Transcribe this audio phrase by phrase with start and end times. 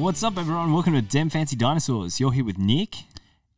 [0.00, 0.72] What's up, everyone?
[0.72, 2.20] Welcome to Dem Fancy Dinosaurs.
[2.20, 2.94] You're here with Nick,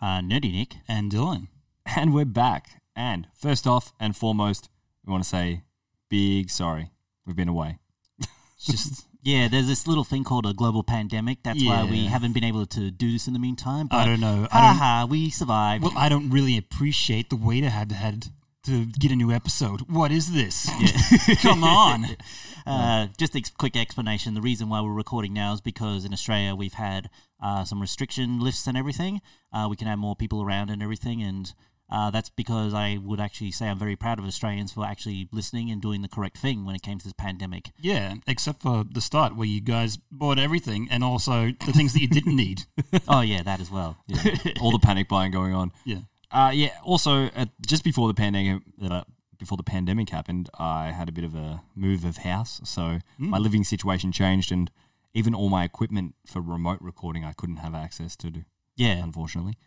[0.01, 0.75] Uh, Nerdy Nick.
[0.89, 1.47] And Dylan.
[1.97, 2.83] and we're back.
[2.97, 4.69] And first off and foremost,
[5.07, 5.63] we want to say
[6.11, 6.91] big sorry.
[7.25, 7.79] We've been away.
[8.19, 11.43] It's just yeah, there's this little thing called a global pandemic.
[11.45, 12.11] That's why we Yeah.
[12.11, 13.87] haven't been able to do this in the meantime.
[13.87, 14.49] But I don't know.
[14.51, 14.77] I don't.
[14.77, 15.85] haha, we survived.
[15.85, 18.27] Well, I don't really appreciate the wait I had had
[18.65, 19.83] to get a new episode.
[19.91, 20.71] What is this?
[21.43, 22.07] Come on.
[22.65, 24.35] Uh, just a ex- quick explanation.
[24.35, 27.11] The reason why we're recording now is because in Australia we've had
[27.43, 29.21] uh, some restriction lifts and everything.
[29.53, 31.53] Uh, we can have more people around and everything, and
[31.91, 35.73] uh, that's because I would actually say I'm very proud of Australians for actually listening
[35.73, 37.73] and doing the correct thing when it came to this pandemic.
[37.81, 42.01] Yeah, except for the start where you guys bought everything and also the things that
[42.01, 42.63] you didn't need.
[43.09, 43.97] oh yeah, that as well.
[44.07, 45.73] Yeah, all the panic buying going on.
[45.85, 46.03] Yeah.
[46.33, 46.71] Uh, yeah.
[46.83, 49.03] Also, uh, just before the pandemic, uh,
[49.39, 53.39] before the pandemic happened, I had a bit of a move of house, so my
[53.39, 54.71] living situation changed, and
[55.15, 58.31] even all my equipment for remote recording, I couldn't have access to.
[58.31, 58.45] Do,
[58.77, 59.59] Yeah, unfortunately.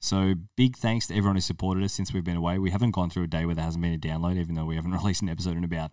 [0.00, 2.58] So big thanks to everyone who supported us since we've been away.
[2.58, 4.76] We haven't gone through a day where there hasn't been a download, even though we
[4.76, 5.92] haven't released an episode in about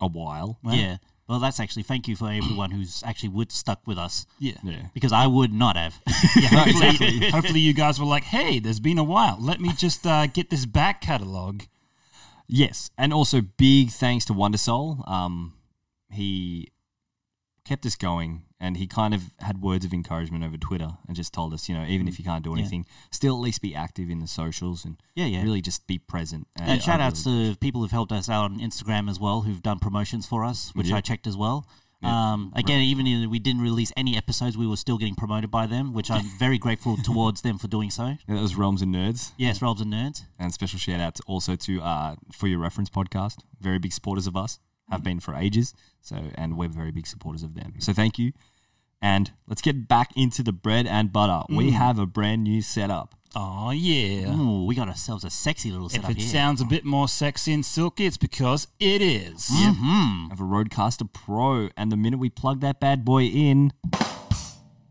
[0.00, 0.58] a while.
[0.64, 0.96] yeah.
[1.28, 4.54] Well, that's actually thank you for everyone who's actually would stuck with us Yeah.
[4.62, 4.86] Yeah.
[4.94, 6.00] because I would not have.
[6.36, 9.36] Yeah, hopefully, hopefully you guys were like, hey, there's been a while.
[9.40, 11.62] Let me just uh, get this back catalog.
[12.46, 15.02] Yes, and also big thanks to Wonder Soul.
[15.06, 15.54] Um,
[16.10, 16.68] he
[17.64, 21.32] kept us going, and he kind of had words of encouragement over Twitter, and just
[21.32, 22.60] told us, you know, even if you can't do Yeah.
[22.60, 25.42] anything, still at least be active in the socials and Yeah, yeah.
[25.42, 26.46] really just be present.
[26.56, 29.42] And shout I outs really- to people who've helped us out on Instagram as well,
[29.42, 30.96] who've done promotions for us, which Yeah.
[30.96, 31.66] I checked as well.
[32.02, 32.32] Yeah.
[32.34, 35.66] Um, again, even if we didn't release any episodes, we were still getting promoted by
[35.66, 38.06] them, which I'm very grateful towards them for doing so.
[38.28, 40.24] Yeah, that was Realms and Nerds, Yes, Realms and Nerds.
[40.38, 43.38] and special shout out also to uh, for your reference podcast.
[43.60, 44.58] Very big supporters of us,
[44.90, 45.74] have been for ages.
[46.00, 47.74] So, and we're very big supporters of them.
[47.78, 48.32] So, thank you.
[49.02, 51.42] And let's get back into the bread and butter.
[51.48, 53.14] We have a brand new setup.
[53.34, 54.34] Oh, yeah.
[54.34, 56.26] Ooh, we got ourselves a sexy little If setup it here.
[56.26, 59.50] sounds a bit more sexy and silky, it's because it is.
[59.50, 60.32] Mhm.
[60.32, 63.72] of a Rodecaster Pro, and the minute we plug that bad boy in,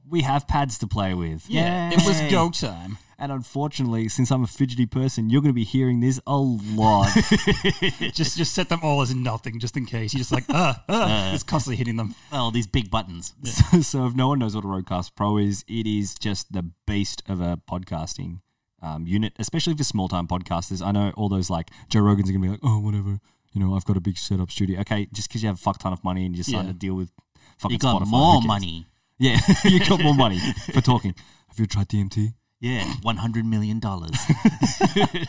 [0.08, 1.50] we have pads to play with.
[1.50, 3.00] Yeah, it was go time.
[3.18, 7.14] And unfortunately, since I'm a fidgety person, you're going to be hearing this a lot.
[8.14, 10.14] just just set them all as nothing, just in case.
[10.14, 12.16] You're just like, ah, ah, it's constantly hitting them.
[12.32, 13.34] Oh, these big buttons.
[13.44, 16.70] so, so if no one knows what a Rodecaster Pro is, it is just the
[16.86, 18.40] beast of a podcasting
[18.82, 20.86] um, unit, especially for small time podcasters.
[20.86, 23.20] I know all those like Joe Rogans are going to be like, oh, whatever.
[23.54, 24.82] You know, I've got a big setup studio.
[24.82, 26.68] Okay, just because you have a fuck ton of money and you decide Yeah.
[26.68, 27.12] to deal with
[27.60, 28.86] fucking You got Spotify, more money.
[29.18, 30.40] Yeah, you got more money
[30.74, 31.16] for talking.
[31.48, 32.34] Have you tried DMT?
[32.60, 33.80] Yeah, $100 million.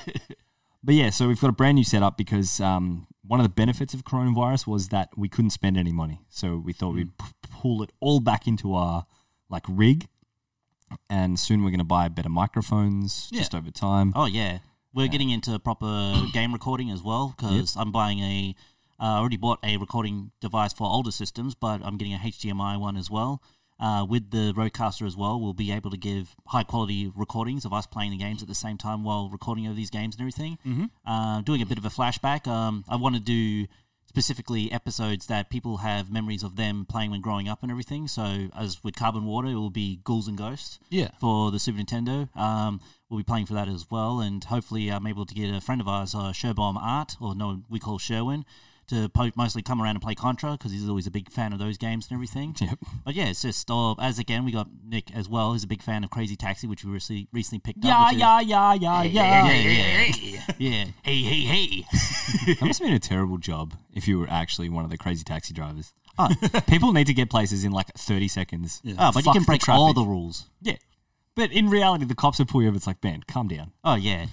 [0.84, 3.92] But yeah, so we've got a brand new setup because um, one of the benefits
[3.92, 6.20] of coronavirus was that we couldn't spend any money.
[6.28, 9.04] So we thought we'd p- pull it all back into our
[9.50, 10.06] like rig,
[11.10, 14.12] and soon we're going to buy better microphones just over time.
[14.14, 14.58] Oh yeah,
[14.94, 18.54] we're getting into proper game recording as well because I'm buying a.
[19.00, 22.78] I Uh, already bought a recording device for older systems, but I'm getting a HDMI
[22.80, 23.42] one as well.
[23.78, 27.72] Uh, with the Rodecaster as well, we'll be able to give high quality recordings of
[27.74, 30.58] us playing the games at the same time while recording over these games and everything.
[30.66, 30.84] Mm-hmm.
[31.06, 32.46] Uh, doing a bit of a flashback.
[32.46, 33.66] Um, I want to do
[34.08, 38.08] specifically episodes that people have memories of them playing when growing up and everything.
[38.08, 41.10] So, as with Carbon Water, it will be Ghouls and Ghosts Yeah.
[41.20, 42.34] for the Super Nintendo.
[42.34, 45.60] Um, we'll be playing for that as well, and hopefully I'm able to get a
[45.60, 48.46] friend of ours, uh, Sherbomb Art, or no, we call Sherwin,
[48.88, 51.58] to po- mostly come around and play Contra because he's always a big fan of
[51.58, 52.54] those games and everything.
[52.60, 52.78] Yep.
[53.04, 55.52] But yeah, it's just uh, as again we got Nick as well.
[55.52, 58.06] He's a big fan of Crazy Taxi, which we recently recently picked Yeah, up.
[58.08, 59.46] which is- yeah, yeah, yeah, yeah.
[59.46, 59.52] yeah,
[60.08, 60.84] yeah, yeah.
[61.02, 61.84] Hey, hey, hey.
[62.54, 65.24] That must have been a terrible job if you were actually one of the crazy
[65.24, 65.92] taxi drivers.
[66.18, 66.28] Oh.
[66.68, 68.82] People need to get places in like 30 seconds.
[68.98, 70.48] Oh, but you Fuck can the break all the rules.
[70.62, 70.76] Yeah.
[71.34, 72.76] But in reality, the cops will pull you over.
[72.76, 73.72] It's like, man, calm down.
[73.84, 74.26] Oh yeah.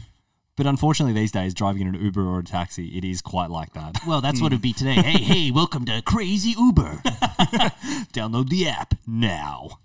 [0.55, 3.73] But unfortunately, these days, driving in an Uber or a taxi, it is quite like
[3.73, 3.97] that.
[4.05, 4.93] Well, that's what it'd be today.
[5.01, 7.01] hey, hey, welcome to Crazy Uber.
[8.13, 9.79] Download the app now.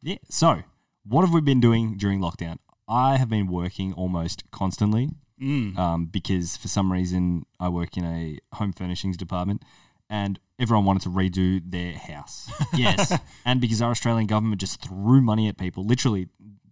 [0.00, 0.16] Yeah.
[0.30, 0.62] So,
[1.04, 2.58] what have we been doing during lockdown?
[2.88, 5.10] I have been working almost constantly
[5.40, 9.62] um, because for some reason I work in a home furnishings department
[10.08, 12.50] and everyone wanted to redo their house.
[12.74, 13.16] yes.
[13.44, 16.28] and because our Australian government just threw money at people, literally,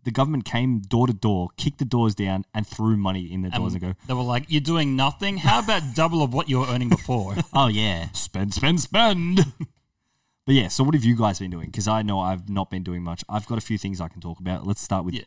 [0.08, 3.50] the government came door to door, kicked the doors down, and threw money in the
[3.50, 5.36] doors and go, They were like, "You're doing nothing.
[5.36, 8.08] How about double of what you were earning before?" Oh yeah.
[8.12, 9.40] spend, spend, spend.
[10.46, 11.66] but yeah, so what have you guys been doing?
[11.66, 13.22] Because I know I've not been doing much.
[13.28, 14.66] I've got a few things I can talk about.
[14.66, 15.24] Let's start with Yeah.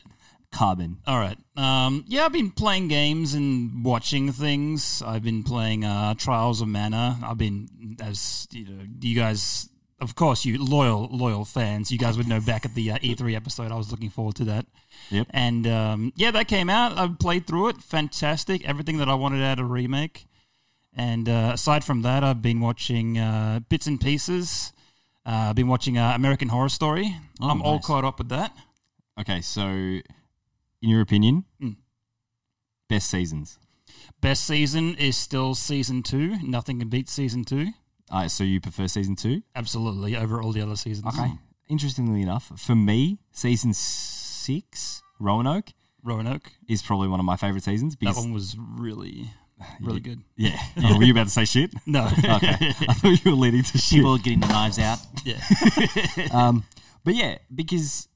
[0.51, 0.97] carbon.
[1.05, 1.37] All right.
[1.55, 5.03] Um, yeah, I've been playing games and watching things.
[5.05, 7.19] I've been playing uh, Trials of Mana.
[7.23, 9.69] I've been, as you know, do you guys
[10.01, 13.35] of course, you loyal loyal fans, you guys would know back at the uh, E3
[13.35, 13.71] episode.
[13.71, 14.65] I was looking forward to that.
[15.09, 15.27] Yep.
[15.29, 16.97] And um, yeah, that came out.
[16.97, 17.77] I played through it.
[17.77, 18.67] Fantastic.
[18.67, 20.25] Everything that I wanted out of remake.
[20.93, 24.73] And uh, aside from that, I've been watching uh, bits and pieces.
[25.25, 27.15] Uh, I've been watching uh, American Horror Story.
[27.39, 28.53] Oh, I'm all caught up with that.
[29.19, 30.01] Okay, so in
[30.81, 31.75] your opinion, Mm.
[32.89, 33.57] best seasons.
[34.19, 36.37] Best season is still season two.
[36.43, 37.67] Nothing can beat season two.
[38.11, 39.41] Uh, so you prefer season two?
[39.55, 41.07] Absolutely over all the other seasons.
[41.17, 41.31] Okay.
[41.69, 45.69] Interestingly enough, for me, season six, Roanoke,
[46.03, 46.51] Roanoke.
[46.67, 49.29] is probably one of my favorite seasons That because one was really,
[49.81, 50.19] really good.
[50.35, 50.59] yeah.
[50.83, 51.71] Oh, were you about to say shit?
[51.85, 52.05] No.
[52.07, 53.99] Okay, I thought you were leading to shit.
[53.99, 54.99] People are getting the knives out.
[55.25, 55.39] yeah.
[56.33, 56.63] Um,
[57.03, 58.07] but yeah, because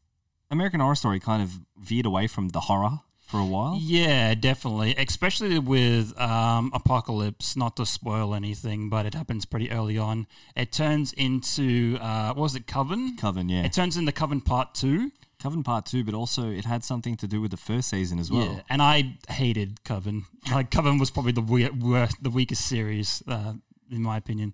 [0.52, 3.78] American Horror Story kind of veered away from the horror for a while.
[3.82, 4.96] Yeah, definitely.
[4.96, 10.28] Especially with um, Apocalypse, not to spoil anything, but it happens pretty early on.
[10.56, 13.18] It turns into, uh, what was it, Coven?
[13.18, 13.64] Coven, yeah.
[13.64, 15.12] It turns into Coven Part 2.
[15.38, 18.32] Coven Part Two, but also it had something to do with the first season as
[18.32, 18.46] well.
[18.46, 20.26] Yeah, and I hated Coven.
[20.50, 23.54] Like, Coven was probably the we- worst, the weakest series, uh,
[23.92, 24.54] in my opinion.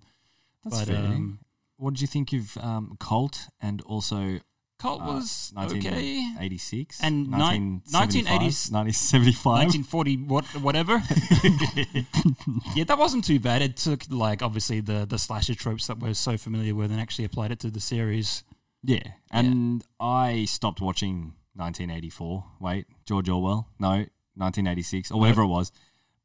[0.63, 0.97] That's but, fair.
[0.97, 1.39] um,
[1.77, 4.39] what did you think of um, Cult and also
[4.81, 6.24] Cult uh, was okay.
[6.42, 9.86] 1986 And ni- 1975, 1975?
[9.86, 10.95] 1940 what whatever
[12.75, 16.13] yeah that wasn't too bad it took like obviously the the slasher tropes that we're
[16.13, 18.44] so familiar with and actually applied it to the series
[18.83, 22.44] Yeah, and I stopped watching 1984.
[22.60, 23.68] Wait, George Orwell?
[23.78, 23.89] No,
[24.36, 25.72] 1986 or whatever it was.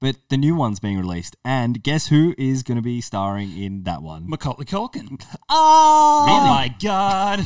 [0.00, 3.82] But the new one's being released, and guess who is going to be starring in
[3.84, 4.24] that one?
[4.28, 5.20] macaulay culkin
[5.50, 7.40] Oh, oh my god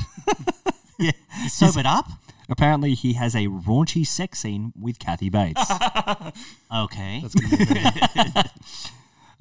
[1.07, 1.47] yeah.
[1.49, 2.07] Sobered up.
[2.49, 5.63] Apparently, he has a raunchy sex scene with Kathy Bates.
[6.73, 7.21] Okay.
[7.23, 8.47] That's gonna be great.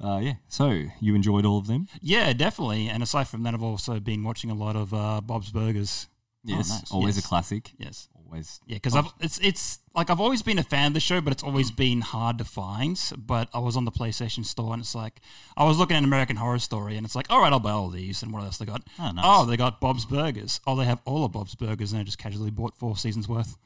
[0.00, 1.86] uh, yeah, so you enjoyed all of them?
[2.00, 5.50] yeah definitely and aside from that i've also been watching a lot of uh, bob's
[5.50, 6.08] burgers
[6.42, 6.90] Yes, nice.
[6.90, 7.24] always Yes.
[7.24, 7.70] a classic.
[7.78, 8.60] yes Always.
[8.66, 11.32] Yeah, because I've it's it's like I've always been a fan of the show, but
[11.32, 13.00] it's always been hard to find.
[13.18, 15.20] But I was on the PlayStation Store, and it's like
[15.56, 17.88] I was looking at American Horror Story, and it's like, all right, I'll buy all
[17.88, 18.22] these.
[18.22, 18.82] And what else they got?
[19.00, 19.24] Oh, nice.
[19.26, 20.60] Oh, they got Bob's Burgers.
[20.64, 23.56] Oh, they have all of Bob's Burgers, and I just casually bought four seasons worth.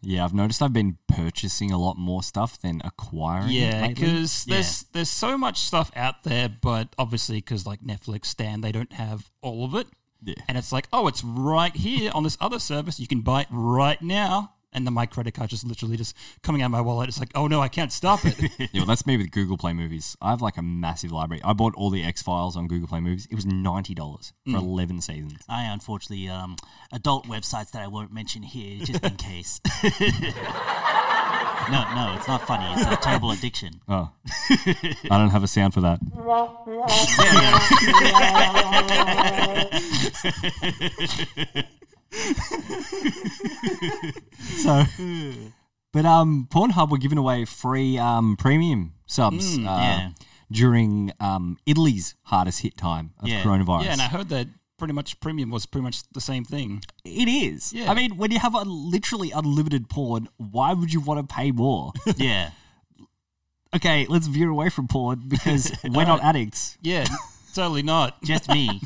[0.00, 3.50] Yeah, I've noticed I've been purchasing a lot more stuff than acquiring.
[3.50, 8.60] Yeah, because there's there's so much stuff out there, but obviously because like Netflix Stan,
[8.60, 9.88] they don't have all of it.
[10.24, 10.34] Yeah.
[10.48, 12.98] And it's like, oh, it's right here on this other service.
[12.98, 14.52] You can buy it right now.
[14.76, 17.08] And then my credit card just literally just coming out of my wallet.
[17.08, 18.34] It's like, oh no, I can't stop it.
[18.58, 20.16] Yeah, well, that's me with Google Play Movies.
[20.20, 21.40] I have like a massive library.
[21.44, 23.28] I bought all the X Files on Google Play Movies.
[23.30, 25.44] It was ninety dollars for eleven seasons.
[25.48, 26.56] I unfortunately um,
[26.92, 29.60] adult websites that I won't mention here just in case.
[31.70, 32.64] no, no, it's not funny.
[32.80, 33.80] It's a terrible addiction.
[33.88, 34.10] Oh,
[35.10, 36.00] I don't have a sound for that.
[44.40, 44.84] so,
[45.92, 50.10] but um, Pornhub were giving away free um premium subs uh, yeah.
[50.50, 53.42] during um Italy's hardest hit time of Yeah.
[53.42, 53.84] coronavirus.
[53.84, 56.82] Yeah, and I heard that pretty much premium was pretty much the same thing.
[57.04, 57.72] It is.
[57.72, 57.90] Yeah.
[57.90, 61.50] I mean, when you have a literally unlimited porn, why would you want to pay
[61.50, 61.92] more?
[62.16, 62.50] Yeah.
[63.74, 66.78] okay, let's veer away from porn because we're not addicts.
[66.80, 67.06] Yeah,
[67.54, 68.22] totally not.
[68.24, 68.80] Just me.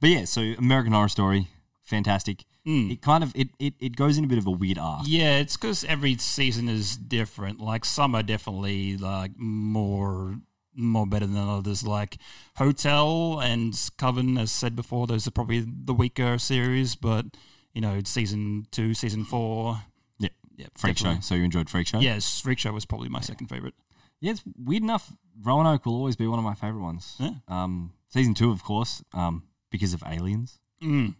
[0.00, 1.48] But yeah, so American Horror Story,
[1.82, 2.44] fantastic.
[2.66, 2.90] Mm.
[2.92, 5.02] It kind of it, it, it goes in a bit of a weird arc.
[5.06, 7.60] Yeah, it's because every season is different.
[7.60, 10.36] Like some are definitely like more
[10.76, 11.86] more better than others.
[11.86, 12.18] Like
[12.56, 16.94] Hotel and Coven, as said before, those are probably the weaker series.
[16.96, 17.26] But
[17.74, 19.82] you know, season two, season four,
[20.18, 20.28] Yeah.
[20.56, 21.16] yeah, Freak definitely.
[21.18, 21.20] Show.
[21.22, 21.98] So you enjoyed Freak Show?
[22.00, 23.74] Yes, Freak Show was probably my second favorite.
[24.20, 25.12] Yeah, it's weird enough.
[25.42, 27.16] Roanoke will always be one of my favorite ones.
[27.18, 27.32] Yeah.
[27.48, 30.58] Um, season two, of course, um, because of aliens.
[30.82, 31.16] Mm.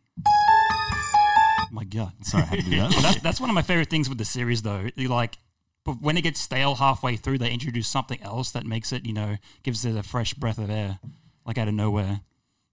[1.71, 2.13] My God.
[2.23, 2.91] Sorry, I had to do that.
[3.03, 4.89] that's, that's one of my favorite things with the series, though.
[4.97, 5.37] Like,
[5.87, 9.13] but when it gets stale halfway through, they introduce something else that makes it, you
[9.15, 10.99] know, gives it a fresh breath of air,
[11.47, 12.21] like out of nowhere.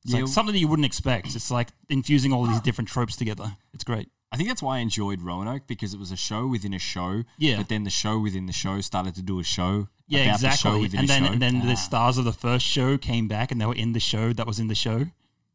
[0.03, 0.21] It's Yeah.
[0.21, 1.27] like something that you wouldn't expect.
[1.35, 3.55] It's like infusing all these different tropes together.
[3.73, 4.09] It's great.
[4.31, 7.23] I think that's why I enjoyed Roanoke because it was a show within a show.
[7.37, 7.57] Yeah.
[7.57, 9.87] But then the show within the show started to do a show.
[10.07, 10.81] Yeah, about the show exactly.
[10.81, 11.31] within And a then show.
[11.33, 11.65] and then Ah.
[11.67, 14.45] the stars of the first show came back, and they were in the show that
[14.47, 15.07] was in the show.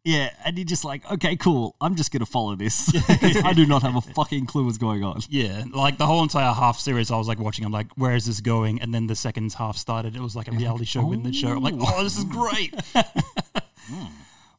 [0.04, 1.76] Yeah, and you're just like, okay, cool.
[1.80, 2.90] I'm just gonna follow this
[3.44, 5.20] I do not have a fucking clue what's going on.
[5.28, 7.64] Yeah, like the whole entire half series, I was like watching.
[7.64, 8.80] I'm like, where is this going?
[8.80, 10.16] And then the second half started.
[10.16, 11.48] It was like a reality show within the show.
[11.48, 12.74] I'm like, oh, this is great.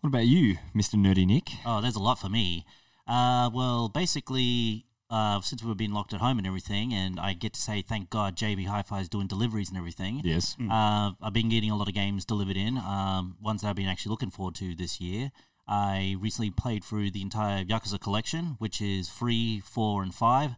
[0.01, 0.95] What about you, Mr.
[0.95, 1.49] Nerdy Nick?
[1.65, 2.65] Oh, there's a lot for me.
[3.05, 7.53] Uh, well, basically, uh, since we've been locked at home and everything, and I get
[7.53, 10.21] to say thank God JB Hi-Fi is doing deliveries and everything.
[10.23, 10.55] Yes.
[10.59, 13.87] Uh, I've been getting a lot of games delivered in, um, ones that I've been
[13.87, 15.31] actually looking forward to this year.
[15.67, 20.55] I recently played through the entire Yakuza collection, which is free four and five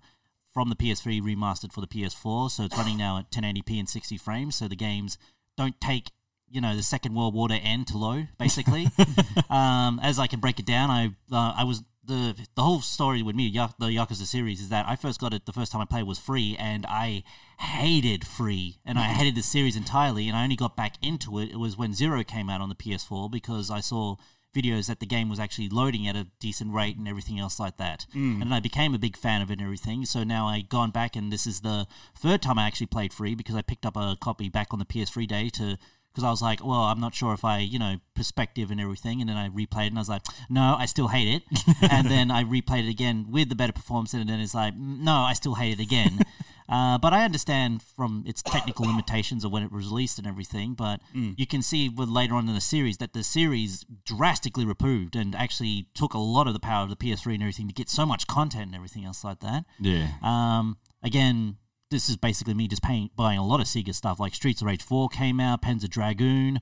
[0.54, 2.52] from the PS3 remastered for the PS4.
[2.52, 4.56] So it's running now at 1080p and 60 frames.
[4.56, 5.18] So the games
[5.58, 6.12] don't take
[6.52, 8.90] you know the Second World War to end to low, Basically,
[9.50, 13.22] um, as I can break it down, I uh, I was the the whole story
[13.22, 15.86] with me, the Yakuza series, is that I first got it the first time I
[15.86, 17.24] played was free, and I
[17.60, 19.14] hated free, and I mm.
[19.14, 21.52] hated the series entirely, and I only got back into it.
[21.52, 24.16] It was when Zero came out on the PS4 because I saw
[24.54, 27.78] videos that the game was actually loading at a decent rate and everything else like
[27.78, 28.06] that.
[28.14, 28.42] Mm.
[28.42, 30.04] And I became a big fan of it and everything.
[30.06, 33.36] So now I gone back, and this is the third time I actually played free
[33.36, 35.78] because I picked up a copy back on the PS3 day to
[36.12, 39.22] because I was like, well, I'm not sure if I, you know, perspective and everything.
[39.22, 41.44] And then I replayed it and I was like, no, I still hate it.
[41.92, 45.14] and then I replayed it again with the better performance and then it's like, no,
[45.14, 46.20] I still hate it again.
[46.70, 50.74] uh, but I understand from its technical limitations of when it was released and everything.
[50.74, 51.00] But
[51.38, 55.34] you can see with later on in the series that the series drastically improved and
[55.34, 58.06] actually took a lot of the power of the PS3 and everything to get so
[58.06, 59.64] much content and everything else like that.
[59.80, 60.10] Yeah.
[60.22, 61.56] Um, again,
[61.92, 64.68] this is basically me just paying, buying a lot of Sega stuff like Streets of
[64.68, 66.60] Rage 4 came out, Panzer Dragoon,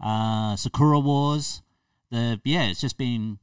[0.00, 1.62] uh, Sakura Wars.
[2.10, 3.38] The yeah, it's just been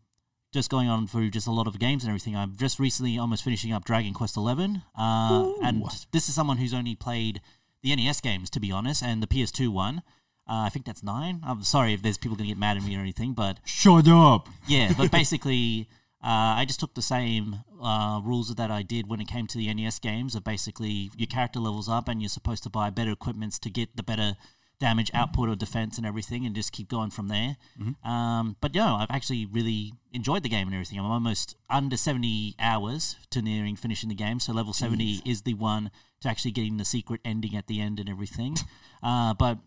[0.52, 2.36] just going on through just a lot of games and everything.
[2.36, 6.74] I'm just recently almost finishing up Dragon Quest Eleven, uh, and this is someone who's
[6.74, 7.40] only played
[7.82, 10.02] the NES games to be honest, and the PS2 one.
[10.50, 11.42] Uh, I think that's nine.
[11.46, 14.50] I'm sorry if there's people gonna get mad at me or anything, but Shut up.
[14.68, 15.88] yeah, but basically,
[16.24, 19.58] uh, I just took the same uh, rules that I did when it came to
[19.58, 20.36] the NES games.
[20.36, 23.96] are basically, your character levels up, and you're supposed to buy better equipments to get
[23.96, 24.36] the better
[24.80, 27.58] damage output or defense and everything, and just keep going from there.
[28.04, 31.00] Um, but no, I've actually really enjoyed the game and everything.
[31.00, 35.56] I'm almost under 70 hours to nearing finishing the game, so level 70 is the
[35.56, 35.90] one
[36.22, 38.58] to actually getting the secret ending at the end and everything.
[39.04, 39.58] uh, but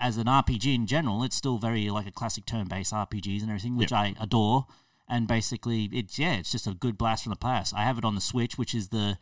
[0.00, 3.76] as an RPG in general, it's still very like a classic turn-based RPGs and everything,
[3.76, 4.66] which I adore.
[5.08, 7.74] And basically, it's yeah, it's just a good blast from the past.
[7.74, 9.18] I have it on the Switch, which is the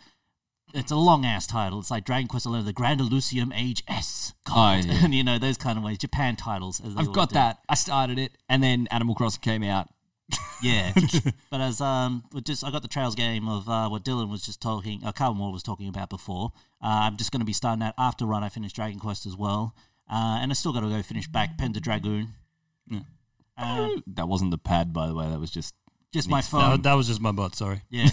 [0.74, 1.78] it's a long ass title.
[1.78, 5.00] It's like Dragon Quest XI, the Grand Illusium Age S, God, Oh, yeah.
[5.04, 6.80] and you know those kind of ways, Japan titles.
[6.84, 7.34] As I've got do.
[7.34, 7.58] that.
[7.68, 9.88] I started it, and then Animal Crossing came out.
[10.62, 10.92] Yeah,
[11.50, 14.62] but as um, just I got the Trails game of uh, what Dylan was just
[14.62, 16.50] talking, uh, Carl Moore was talking about before.
[16.82, 18.42] Uh, I'm just going to be starting that after run.
[18.42, 19.74] I finished Dragon Quest as well,
[20.10, 22.28] uh, and I still got to go finish back Panzer Dragoon.
[23.58, 25.28] Uh, That wasn't the pad, by the way.
[25.28, 25.74] That was just
[26.12, 26.82] just my phone.
[26.82, 27.54] that was just my butt.
[27.54, 27.82] Sorry.
[27.90, 28.08] yeah,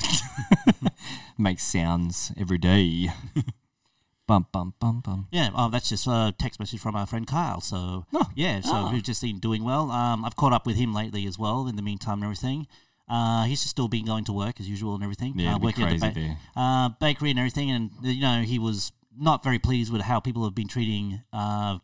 [1.38, 3.10] makes sounds every day.
[4.28, 5.28] bum bum bum bum.
[5.32, 5.50] yeah.
[5.56, 7.62] Oh, that's just a text message from our friend Kyle.
[7.62, 9.92] So yeah, so we've just been doing well.
[9.92, 11.68] Um, I've caught up with him lately as well.
[11.68, 12.68] In the meantime, and everything.
[13.10, 15.34] Uh, he's just still been going to work as usual and everything.
[15.38, 16.38] Yeah, uh, it'd be working at the crazy there.
[16.56, 20.44] uh, bakery and everything, and you know he was not very pleased with how people
[20.46, 21.78] have been treating uh,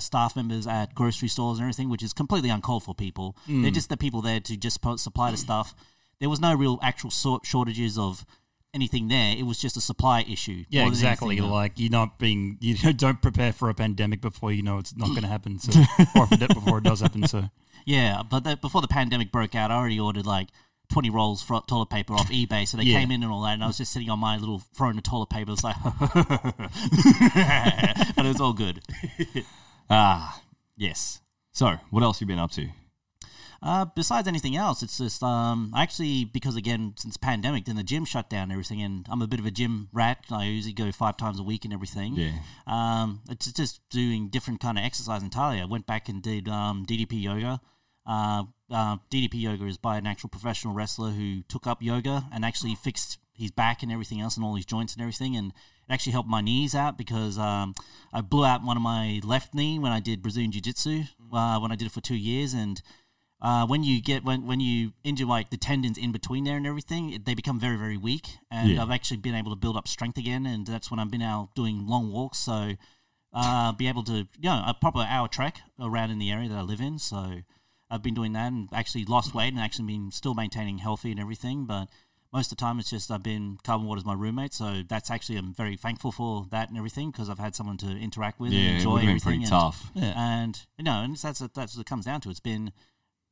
[0.00, 2.94] staff members at grocery stores and everything, which is completely uncalled for.
[2.94, 3.62] People, Hmm.
[3.62, 5.74] they're just the people there to just supply the stuff.
[6.20, 8.24] There was no real actual sort shortages of
[8.74, 9.34] anything there.
[9.36, 10.64] It was just a supply issue.
[10.70, 11.40] Yeah, exactly.
[11.40, 15.08] Like you're not being, you don't prepare for a pandemic before you know it's not
[15.10, 15.58] going to happen.
[15.58, 15.72] So,
[16.16, 17.26] or before it does happen.
[17.26, 17.50] So,
[17.84, 20.48] Yeah, but the, before the pandemic broke out, I already ordered like
[20.92, 22.66] 20 rolls of toilet paper off eBay.
[22.68, 23.00] So they Yeah.
[23.00, 23.54] came in and all that.
[23.54, 25.52] And I was just sitting on my little throne of toilet paper.
[25.52, 25.76] It's like,
[27.34, 28.80] and it was all good.
[29.94, 30.42] Ah,
[30.74, 31.20] yes.
[31.52, 32.66] So, what else you been up to?
[33.62, 37.82] Uh, besides anything else, it's just um, I actually because again since pandemic, then the
[37.82, 40.24] gym shut down and everything, and I'm a bit of a gym rat.
[40.30, 42.14] I usually go five times a week and everything.
[42.14, 42.32] Yeah.
[42.66, 45.60] Um, it's just doing different kind of exercise entirely.
[45.60, 47.60] I went back and did um, DDP yoga.
[48.06, 52.46] Uh, uh, DDP yoga is by an actual professional wrestler who took up yoga and
[52.46, 55.52] actually fixed his back and everything else and all his joints and everything, and
[55.88, 57.74] it actually helped my knees out because um,
[58.12, 61.58] I blew out one of my left knee when I did Brazilian Jiu Jitsu uh,
[61.58, 62.80] when I did it for two years and
[63.42, 66.64] uh, when you get when when you injure like the tendons in between there and
[66.64, 68.38] everything, it, they become very very weak.
[68.52, 68.82] And Yeah.
[68.82, 71.52] I've actually been able to build up strength again, and that's when I've been out
[71.56, 72.38] doing long walks.
[72.38, 72.74] So
[73.32, 76.56] uh, be able to you know a proper hour trek around in the area that
[76.56, 77.00] I live in.
[77.00, 77.42] So
[77.90, 81.18] I've been doing that and actually lost weight and actually been still maintaining healthy and
[81.18, 81.66] everything.
[81.66, 81.88] But
[82.32, 85.36] most of the time, it's just I've been Carbon Water's my roommate, so that's actually
[85.36, 88.60] I'm very thankful for that and everything because I've had someone to interact with Yeah,
[88.60, 89.22] and it enjoy would have been everything.
[89.30, 89.90] pretty and, tough.
[89.96, 92.30] and you know, and that's that's what it comes down to.
[92.30, 92.72] It's been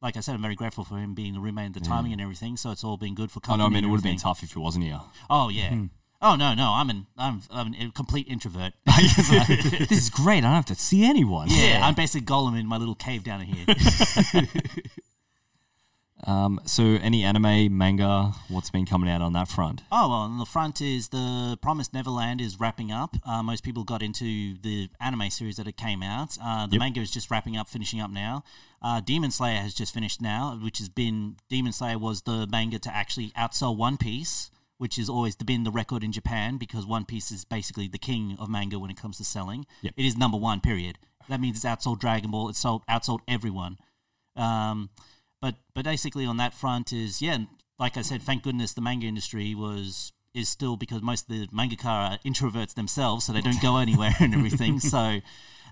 [0.02, 2.21] like I said, I'm very grateful for him being the roommate and the timing and
[2.23, 2.57] everything.
[2.57, 3.59] So it's all been good for I company.
[3.59, 3.66] know.
[3.66, 5.00] I mean, it would have been tough if it wasn't here.
[5.28, 5.69] Oh yeah.
[5.71, 5.87] Hmm.
[6.23, 8.75] Oh no, no, I'm an I'm, I'm a complete introvert.
[8.87, 10.38] this is great.
[10.38, 11.49] I don't have to see anyone.
[11.50, 13.64] yeah, I'm basically Gollum in my little cave down here.
[16.27, 19.83] Um, so, any anime, manga, what's been coming out on that front?
[19.91, 23.17] Oh well, on the front is the Promised Neverland is wrapping up.
[23.27, 26.37] Uh, most people got into the anime series that it came out.
[26.43, 26.81] Uh, the Yep.
[26.81, 28.43] manga is just wrapping up, finishing up now.
[28.83, 32.79] Uh, Demon Slayer has just finished now, which has been Demon Slayer was the manga
[32.79, 37.05] to actually outsell One Piece, which has always been the record in Japan because One
[37.05, 39.67] Piece is basically the king of manga when it comes to selling.
[39.83, 39.95] Yep.
[39.97, 40.61] It is number one.
[40.61, 40.99] Period.
[41.29, 42.49] That means it's outsold Dragon Ball.
[42.50, 43.79] It's sold outsold everyone.
[44.37, 44.91] Um,
[45.40, 47.38] but but basically on that front is yeah,
[47.78, 51.47] like I said, thank goodness the manga industry was is still because most of the
[51.49, 54.80] mangaka are introverts themselves, so they don't go anywhere and everything.
[54.90, 55.20] So,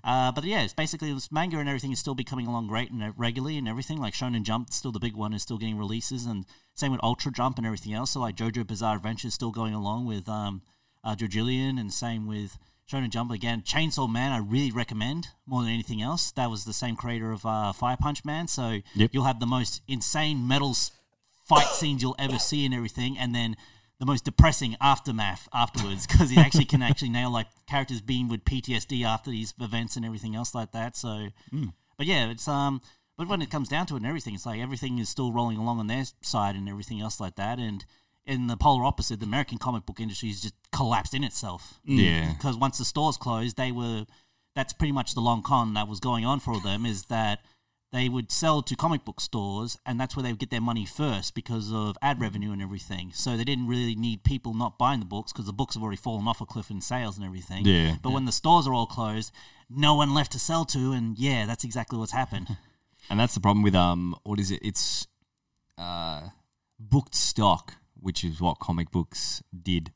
[0.03, 2.89] uh, but yeah, it's basically this manga and everything is still be coming along great
[2.91, 3.99] and regularly and everything.
[3.99, 7.31] Like Shonen Jump, still the big one, is still getting releases, and same with Ultra
[7.31, 8.11] Jump and everything else.
[8.11, 10.61] So like JoJo Bizarre Adventure is still going along with um,
[11.03, 12.57] uh, JoJolion, and same with
[12.89, 13.61] Shonen Jump again.
[13.61, 16.31] Chainsaw Man, I really recommend more than anything else.
[16.31, 19.11] That was the same creator of uh, Fire Punch Man, so Yep.
[19.13, 20.75] you'll have the most insane metal
[21.45, 23.55] fight scenes you'll ever see and everything, and then
[23.99, 28.43] the most depressing aftermath afterwards because he actually can actually nail like characters being with
[28.45, 30.95] PTSD after these events and everything else like that.
[30.95, 31.27] So,
[31.97, 32.81] but yeah, it's um,
[33.17, 35.57] but when it comes down to it and everything, it's like everything is still rolling
[35.57, 37.85] along on their side and everything else like that, and.
[38.29, 42.33] In the polar opposite, the American comic book industry has just collapsed in itself Yeah.
[42.33, 44.05] because once the stores closed, they were
[44.55, 47.39] that's pretty much the long con that was going on for them is that
[47.91, 50.85] they would sell to comic book stores and that's where they would get their money
[50.85, 53.11] first because of ad revenue and everything.
[53.13, 55.97] So they didn't really need people not buying the books because the books have already
[55.97, 57.65] fallen off a cliff in sales and everything.
[57.65, 57.95] Yeah.
[58.01, 59.31] But when the stores are all closed,
[59.69, 62.47] no one left to sell to and yeah, that's exactly what's happened.
[63.09, 64.59] And that's the problem with um, what is it?
[64.61, 65.07] It's
[65.79, 66.29] uh,
[66.79, 69.91] booked stock, which is what comic books did,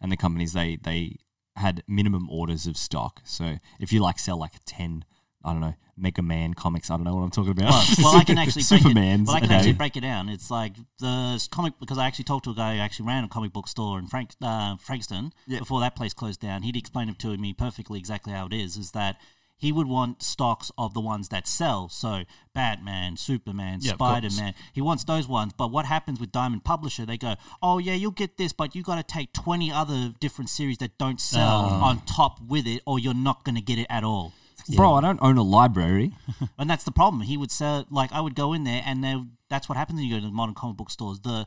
[0.00, 1.16] and the companies they they
[1.56, 3.20] had minimum orders of stock.
[3.24, 5.04] So if you like sell like ten,
[5.44, 7.84] I don't know, Mega Man comics, I don't know what I'm talking about.
[8.02, 9.54] well, I can actually break it, well, I can okay.
[9.54, 10.28] actually break it down.
[10.28, 13.28] It's like the comic because I actually talked to a guy who actually ran a
[13.28, 16.62] comic book store in Frank uh, Frankston before that place closed down.
[16.62, 18.76] He'd explain it to me perfectly exactly how it is.
[18.76, 19.16] Is that
[19.56, 21.88] he would want stocks of the ones that sell.
[21.88, 23.92] So Batman, Superman, Yeah.
[23.94, 24.54] Spider Man.
[24.72, 25.52] He wants those ones.
[25.56, 27.06] But what happens with Diamond Publisher?
[27.06, 30.50] They go, oh yeah, you'll get this, but you got to take twenty other different
[30.50, 31.84] series that don't sell Oh.
[31.84, 34.32] on top with it, or you're not going to get it at all.
[34.76, 36.12] Bro, I don't own a library.
[36.58, 37.22] And that's the problem.
[37.22, 39.14] He would sell like I would go in there, and they,
[39.50, 41.20] that's what happens when you go to the modern comic book stores.
[41.20, 41.46] The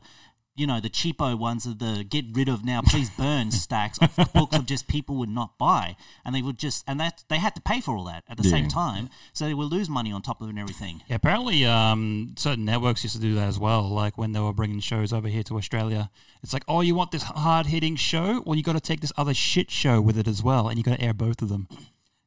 [0.58, 4.32] you know the cheapo ones are the get rid of now, please burn stacks of
[4.32, 7.54] books of just people would not buy, and they would just and that they had
[7.54, 10.22] to pay for all that at the same time, so they would lose money on
[10.22, 11.02] top of it and everything.
[11.08, 13.88] Yeah, apparently, um, certain networks used to do that as well.
[13.88, 16.10] Like when they were bringing shows over here to Australia,
[16.42, 18.42] it's like, oh, you want this hard hitting show?
[18.44, 20.84] Well, you got to take this other shit show with it as well, and you
[20.84, 21.68] got to air both of them.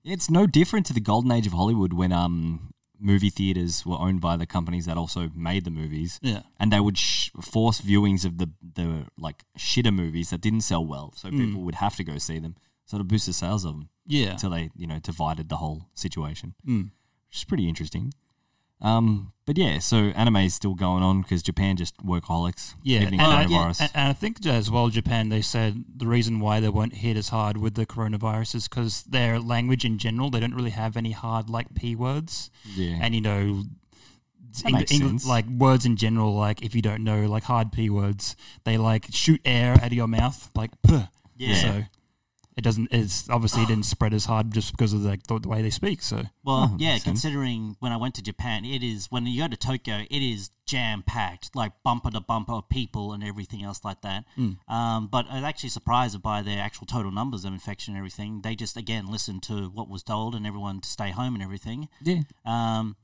[0.03, 4.21] It's no different to the golden age of Hollywood when um movie theaters were owned
[4.21, 6.19] by the companies that also made the movies.
[6.21, 6.41] Yeah.
[6.59, 10.85] and they would sh- force viewings of the the like shitter movies that didn't sell
[10.85, 12.55] well, so people would have to go see them.
[12.85, 14.31] So to boost the sales of them Yeah.
[14.31, 16.91] until they you know divided the whole situation, Mm.
[17.29, 18.13] which is pretty interesting.
[18.81, 22.75] Um, but yeah, so anime is still going on because Japan just workaholics.
[22.83, 23.81] Yeah, and, I- coronavirus.
[23.81, 25.29] and, and I think as well, Japan.
[25.29, 29.03] They said the reason why they weren't hit as hard with the coronavirus is because
[29.03, 33.13] their language in general, they don't really have any hard like p words, yeah, and
[33.13, 33.63] you know,
[34.65, 35.25] makes sense.
[35.27, 36.33] like words in general.
[36.35, 39.93] Like if you don't know like hard p words, they like shoot air out of
[39.93, 41.07] your mouth, like puh.
[41.35, 41.55] Yeah.
[41.55, 41.83] So
[42.57, 42.89] it doesn't.
[42.91, 45.69] It's obviously it didn't spread as hard just because of like the, the way they
[45.69, 46.01] speak.
[46.01, 47.21] So Well, Oh, yeah, makes sense.
[47.21, 50.51] considering when I went to Japan, it is when you go to Tokyo, it is
[50.65, 54.25] jam packed, like bumper to bumper of people and everything else like that.
[54.35, 54.51] Hmm.
[54.67, 58.41] Um, but I was actually surprised by their actual total numbers of infection and everything.
[58.41, 61.89] They just again listened to what was told and everyone to stay home and everything.
[62.01, 62.95] yeah, Um,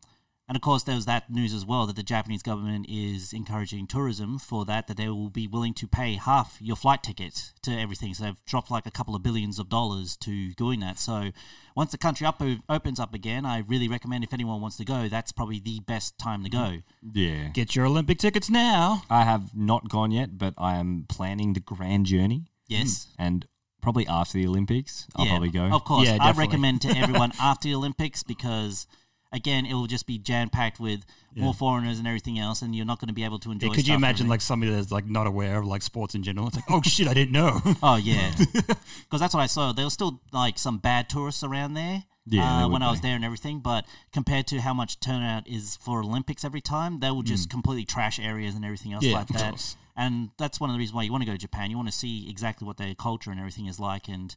[0.48, 3.86] and of course, there was that news as well that the Japanese government is encouraging
[3.86, 7.72] tourism for that, that they will be willing to pay half your flight ticket to
[7.72, 8.14] everything.
[8.14, 11.00] So they've dropped like a couple of billions of dollars to doing that.
[11.00, 11.32] So
[11.76, 14.86] once the country up uh, opens up again, I really recommend if anyone wants to
[14.86, 16.58] go, that's probably the best time to go.
[16.58, 17.10] Mm-hmm.
[17.14, 17.48] yeah.
[17.50, 19.04] get your Olympic tickets now.
[19.10, 23.08] I have not gone yet, but I am planning the grand journey, Yes.
[23.12, 23.26] Mm.
[23.26, 23.48] and
[23.82, 25.64] probably after the Olympics, I'll yeah, probably go.
[25.66, 28.88] Of course, Yeah, I recommend to everyone after the Olympics because.
[29.32, 32.86] Again, it will just be jam packed with more foreigners and everything else, and you're
[32.86, 33.70] not going to be able to enjoy.
[33.70, 36.48] Could you imagine like somebody that's like not aware of like sports in general?
[36.48, 37.62] It's like, oh shit, I didn't know.
[37.84, 39.72] Oh yeah, because that's what I saw.
[39.72, 42.04] There was still like some bad tourists around there.
[42.26, 43.08] Yeah, uh, when I was be.
[43.08, 47.12] there and everything, but compared to how much turnout is for Olympics every time, they
[47.12, 49.04] will just completely trash areas and everything else.
[49.04, 49.76] Yeah, like that.
[49.96, 51.70] And that's one of the reasons why you want to go to Japan.
[51.70, 54.36] You want to see exactly what their culture and everything is like, and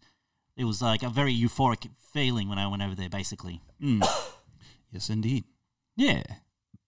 [0.56, 3.08] it was like a very euphoric feeling when I went over there.
[3.08, 3.60] Basically,
[4.90, 5.44] yes, indeed.
[5.96, 6.22] Yeah,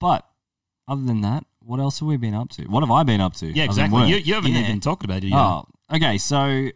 [0.01, 0.27] but
[0.88, 2.65] other than that, what else have we been up to?
[2.65, 3.47] What have I been up to?
[3.47, 4.09] Yeah, exactly.
[4.09, 4.61] You, you haven't Yeah.
[4.62, 5.37] even talked about it yet.
[5.38, 6.19] Oh, okay.
[6.19, 6.71] So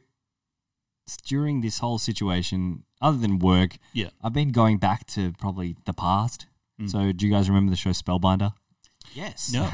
[1.25, 4.11] during this whole situation, other than work, Yeah.
[4.23, 6.47] I've been going back to probably the past.
[6.81, 6.91] Mm.
[6.91, 8.53] So do you guys remember the show Spellbinder?
[9.15, 9.51] Yes.
[9.53, 9.69] No.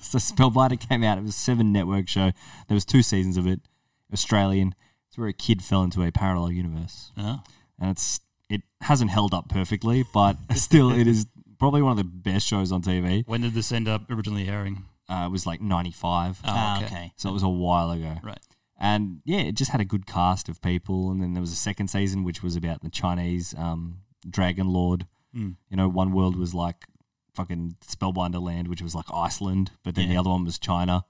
[0.00, 1.18] So Spellbinder came out.
[1.18, 2.30] It was a seven network show.
[2.68, 3.60] There was two seasons of it.
[4.12, 4.74] Australian.
[5.08, 7.40] It's where a kid fell into a parallel universe, Oh.
[7.78, 11.26] and it's it hasn't held up perfectly, but still, it is
[11.58, 13.24] probably one of the best shows on TV.
[13.26, 14.84] When did this end up originally airing?
[15.08, 16.86] Uh, it was like ninety five, Oh, okay.
[16.86, 17.12] okay.
[17.16, 18.16] so it was a while ago.
[18.22, 18.38] Right.
[18.78, 21.10] And yeah, it just had a good cast of people.
[21.10, 25.06] And then there was a second season, which was about the Chinese um, Dragon Lord.
[25.34, 25.56] Mm.
[25.70, 26.84] You know, one world was like
[27.34, 31.04] fucking Spellbinder Land, which was like Iceland, but then the other one was China.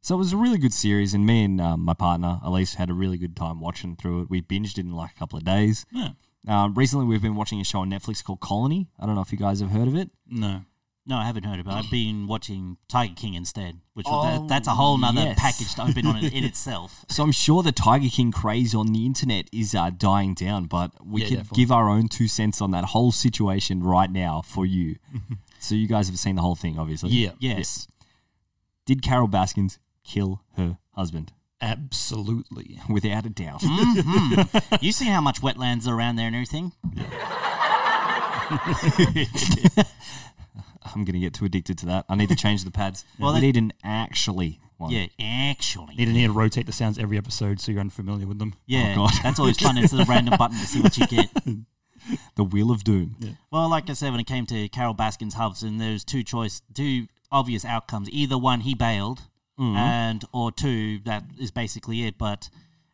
[0.00, 1.12] So it was a really good series.
[1.12, 4.30] And me and um, my partner, Elise, had a really good time watching through it.
[4.30, 5.84] We binged it in like a couple of days.
[5.92, 6.10] Yeah.
[6.48, 8.88] Um, recently, we've been watching a show on Netflix called Colony.
[8.98, 10.10] I don't know if you guys have heard of it.
[10.26, 10.62] No.
[11.06, 11.70] No, I haven't heard of it.
[11.72, 15.38] I've been watching Tiger King instead, which Oh, that, that's a whole nother yes.
[15.40, 17.04] package to open on it in itself.
[17.08, 20.92] So I'm sure the Tiger King craze on the internet is uh, dying down, but
[21.04, 21.62] we Yeah, could definitely.
[21.62, 24.96] give our own two cents on that whole situation right now for you.
[25.58, 27.10] so you guys have seen the whole thing, obviously.
[27.10, 27.32] Yeah.
[27.40, 27.88] Yes.
[28.86, 31.32] Did Carol Baskins kill her husband?
[31.62, 32.80] Absolutely.
[32.88, 33.60] Without a doubt.
[33.60, 34.74] Mm-hmm.
[34.84, 36.72] You see how much wetlands are around there and everything?
[40.92, 42.04] I'm going to get too addicted to that.
[42.08, 43.04] I need to change the pads.
[43.18, 44.90] Well, well, we that- need an actually one.
[44.90, 45.94] Yeah, actually.
[45.96, 48.54] Need to need to rotate the sounds every episode so you're unfamiliar with them.
[48.66, 49.10] Yeah, Oh, God.
[49.22, 49.76] that's always fun.
[49.76, 51.28] It's a random button to see what you get.
[52.34, 53.36] The Wheel of Doom.
[53.52, 57.08] Well, like I said, when it came to Carol Baskin's Hudson, there's two choice, two
[57.30, 58.08] obvious outcomes.
[58.10, 59.20] Either one, he bailed,
[59.60, 62.16] and or two, that is basically it.
[62.18, 62.48] But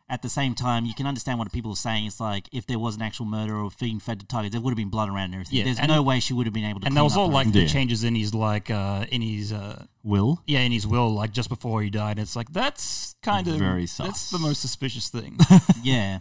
[0.09, 2.05] at the same time, you can understand what people are saying.
[2.05, 4.71] It's like if there was an actual murder or being fed to tigers, there would
[4.71, 5.57] have been blood around and everything.
[5.59, 6.85] Yeah, There's and- no way she would have been able to.
[6.87, 7.67] And there was all like the Yeah.
[7.67, 10.41] changes in his like uh in his uh Will?
[10.47, 12.19] yeah in his will like just before he died.
[12.19, 15.37] It's like that's kind of Very That's the most suspicious thing.
[15.83, 16.19] Yeah.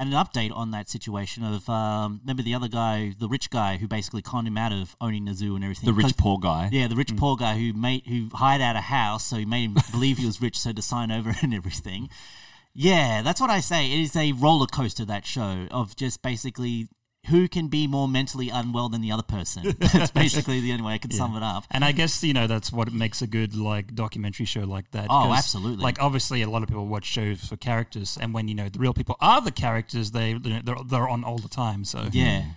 [0.00, 3.78] And an update on that situation of um, remember the other guy, the rich guy
[3.78, 5.86] who basically conned him out of owning the zoo and everything.
[5.86, 6.68] The rich poor guy.
[6.70, 9.70] Yeah, the rich poor guy who made who hired out a house, so he made
[9.70, 12.10] him believe he was rich, so to sign over and everything.
[12.74, 13.90] Yeah, that's what I say.
[13.90, 16.86] It is a roller coaster that show of just basically
[17.28, 19.76] who can be more mentally unwell than the other person.
[19.78, 21.64] That's basically the only way I can sum it up.
[21.70, 25.06] And I guess you know that's what makes a good like documentary show like that.
[25.10, 25.82] Oh, 'cause, absolutely.
[25.82, 28.78] Like obviously, a lot of people watch shows for characters, and when you know the
[28.78, 31.84] real people are the characters, they they're, they're on all the time.
[31.84, 32.40] So Yeah.
[32.40, 32.54] Mm.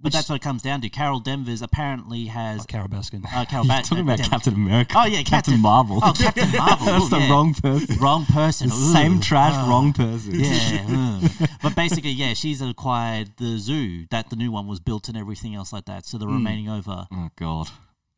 [0.00, 0.90] But that's what it comes down to.
[0.90, 3.24] Carol Danvers apparently has Carol Baskin.
[3.34, 4.28] uh, Carol Bat- Talking about Danvers.
[4.28, 4.94] Captain America.
[4.98, 5.98] Oh yeah, Captain, Captain, Marvel.
[6.02, 6.86] Oh, Captain Marvel.
[6.86, 7.30] That's Ooh, the yeah.
[7.30, 7.96] wrong person.
[7.98, 8.68] wrong person.
[8.68, 9.70] The same trash, Oh.
[9.70, 10.34] wrong person.
[10.34, 11.58] Yeah, mm.
[11.62, 15.54] but basically, yeah, she's acquired the zoo that the new one was built and everything
[15.54, 16.04] else like that.
[16.04, 17.06] So the remaining over.
[17.10, 17.68] Oh god.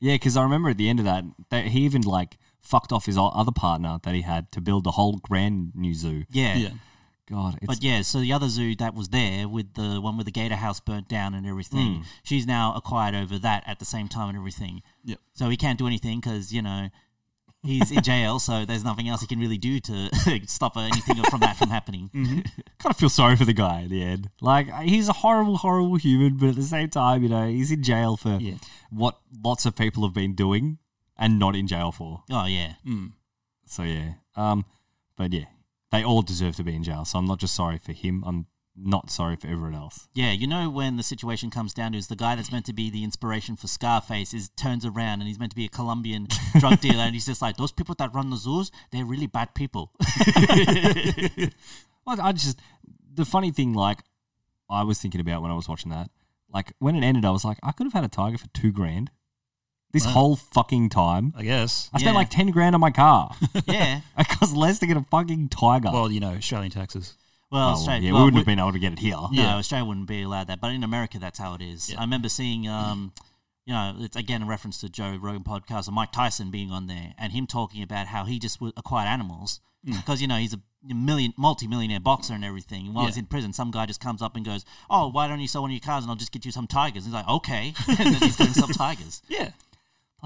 [0.00, 3.06] Yeah, because I remember at the end of that, that he even like fucked off
[3.06, 6.24] his other partner that he had to build the whole grand new zoo.
[6.30, 6.56] Yeah.
[6.56, 6.68] yeah,
[7.28, 10.26] God, it's But yeah, so the other zoo that was there with the one with
[10.26, 12.04] the gator house burnt down and everything, mm.
[12.22, 14.82] she's now acquired over that at the same time and everything.
[15.04, 15.18] Yep.
[15.34, 16.88] So he can't do anything because, you know,
[17.62, 20.08] he's in jail, so there's nothing else he can really do to
[20.46, 22.10] stop anything from that from happening.
[22.14, 22.40] Mm-hmm.
[22.78, 24.30] kind of feel sorry for the guy at the end.
[24.40, 27.72] Like uh, he's a horrible, horrible human, but at the same time, you know, he's
[27.72, 28.54] in jail for Yeah.
[28.90, 30.78] what lots of people have been doing
[31.16, 32.22] and not in jail for.
[32.30, 32.74] Oh, yeah.
[32.86, 33.12] Mm.
[33.66, 34.64] So yeah, um,
[35.16, 35.46] but yeah,
[35.96, 37.04] they all deserve to be in jail.
[37.04, 38.22] So I'm not just sorry for him.
[38.26, 40.08] I'm not sorry for everyone else.
[40.14, 42.74] Yeah, you know when the situation comes down to is the guy that's meant to
[42.74, 46.28] be the inspiration for Scarface is turns around and he's meant to be a Colombian
[46.58, 49.54] drug dealer and he's just like those people that run the zoos, they're really bad
[49.54, 49.92] people.
[52.06, 52.60] Well, I just
[53.12, 53.98] the funny thing, like
[54.70, 56.08] I was thinking about when I was watching that,
[56.52, 58.70] like when it ended, I was like, I could have had a tiger for two
[58.70, 59.10] grand.
[59.96, 60.12] This Wow.
[60.12, 61.88] whole fucking time, I guess.
[61.92, 62.18] I spent Yeah.
[62.18, 63.34] like ten grand on my car.
[63.66, 64.00] yeah.
[64.18, 65.90] it costs less to get a fucking tiger.
[65.90, 67.14] Well, you know, Australian taxes.
[67.50, 69.16] Well, Oh, Australia, yeah, well, we wouldn't we- have been able to get it here.
[69.16, 69.56] No, Yeah.
[69.56, 71.88] Australia wouldn't be allowed that, but in America, that's how it is.
[71.90, 71.98] Yeah.
[71.98, 73.12] I remember seeing, um,
[73.64, 76.86] you know, it's again a reference to Joe Rogan podcast and Mike Tyson being on
[76.88, 80.52] there and him talking about how he just w- acquired animals because you know he's
[80.52, 80.60] a
[80.92, 82.86] million, multi-millionaire boxer and everything.
[82.86, 83.10] And while Yeah.
[83.10, 85.62] he's in prison, some guy just comes up and goes, "Oh, why don't you sell
[85.62, 87.72] one of your cars and I'll just get you some tigers?" And he's like, "Okay,"
[87.88, 89.22] and then he's going to sell tigers.
[89.28, 89.50] Yeah.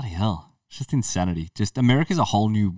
[0.00, 0.54] Bloody hell.
[0.68, 1.50] It's just insanity.
[1.54, 2.76] Just America's a whole new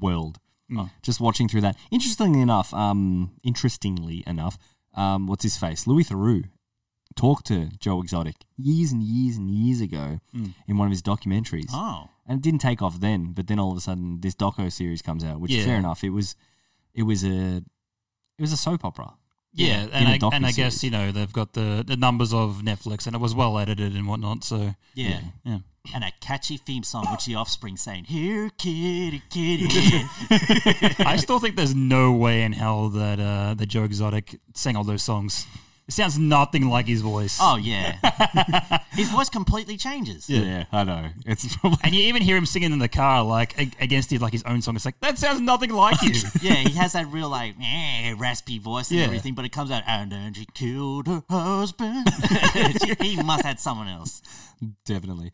[0.00, 0.38] world.
[0.70, 0.90] Mm.
[1.02, 1.76] Just watching through that.
[1.90, 4.58] Interestingly enough, um, interestingly enough,
[4.94, 5.86] um, what's his face?
[5.86, 6.44] Louis Theroux
[7.16, 10.54] talked to Joe Exotic years and years and years ago Mm.
[10.66, 11.70] in one of his documentaries.
[11.72, 14.70] Oh, And it didn't take off then, but then all of a sudden this doco
[14.70, 15.64] series comes out, which Yeah.
[15.64, 16.04] fair enough.
[16.04, 16.36] It was
[16.92, 17.56] it was a
[18.36, 19.14] it was a soap opera.
[19.54, 22.60] Yeah, in and I, and I guess you know they've got the, the numbers of
[22.62, 24.44] Netflix, and it was well edited and whatnot.
[24.44, 25.20] So Yeah.
[25.44, 25.58] yeah,
[25.94, 30.04] And a catchy theme song, which the offspring saying, Here, kitty, kitty.
[31.04, 34.84] I still think there's no way in hell that uh, that Joe Exotic sang all
[34.84, 35.46] those songs.
[35.88, 37.38] It sounds nothing like his voice.
[37.40, 37.96] oh, yeah.
[38.92, 40.28] His voice completely changes.
[40.28, 41.08] Yeah, I know.
[41.24, 44.20] It's probably And you even hear him singing in the car, like ag- against it,
[44.20, 44.76] like his own song.
[44.76, 46.10] It's like that sounds nothing like you.
[46.42, 49.06] Yeah, he has that real, like, eh, raspy voice and Yeah.
[49.06, 52.06] everything, but it comes out, and then she killed her husband.
[53.00, 54.20] he must have had someone else.
[54.84, 55.32] definitely.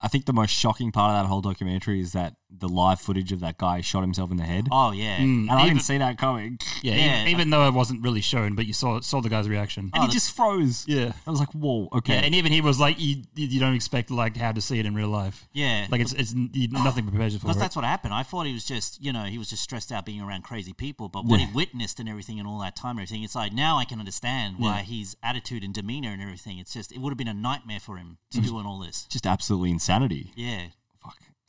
[0.00, 3.32] I think the most shocking part of that whole documentary is that the live footage
[3.32, 4.68] of that guy shot himself in the head.
[4.70, 5.16] Oh, yeah.
[5.20, 6.58] and I even- didn't see that coming.
[6.82, 7.20] Yeah, Yeah.
[7.22, 9.90] Even, even though it wasn't really shown, but you saw saw the guy's reaction.
[9.94, 10.84] And he just froze.
[10.86, 11.12] Yeah.
[11.26, 12.14] I was like, whoa, okay.
[12.14, 14.86] Yeah, and even he was like, you, you don't expect like how to see it
[14.86, 15.48] in real life.
[15.52, 15.86] Yeah.
[15.90, 18.14] Like it's it's you, nothing prepares you for Because that's what happened.
[18.14, 20.72] I thought he was just, you know, he was just stressed out being around crazy
[20.72, 21.08] people.
[21.08, 21.46] But what Yeah.
[21.46, 23.98] he witnessed and everything and all that time and everything, it's like now I can
[23.98, 26.58] understand why his attitude and demeanor and everything.
[26.58, 28.44] It's just, it would have been a nightmare for him to Mm.
[28.46, 29.06] do all this.
[29.10, 30.32] just absolutely insanity.
[30.36, 30.66] Yeah.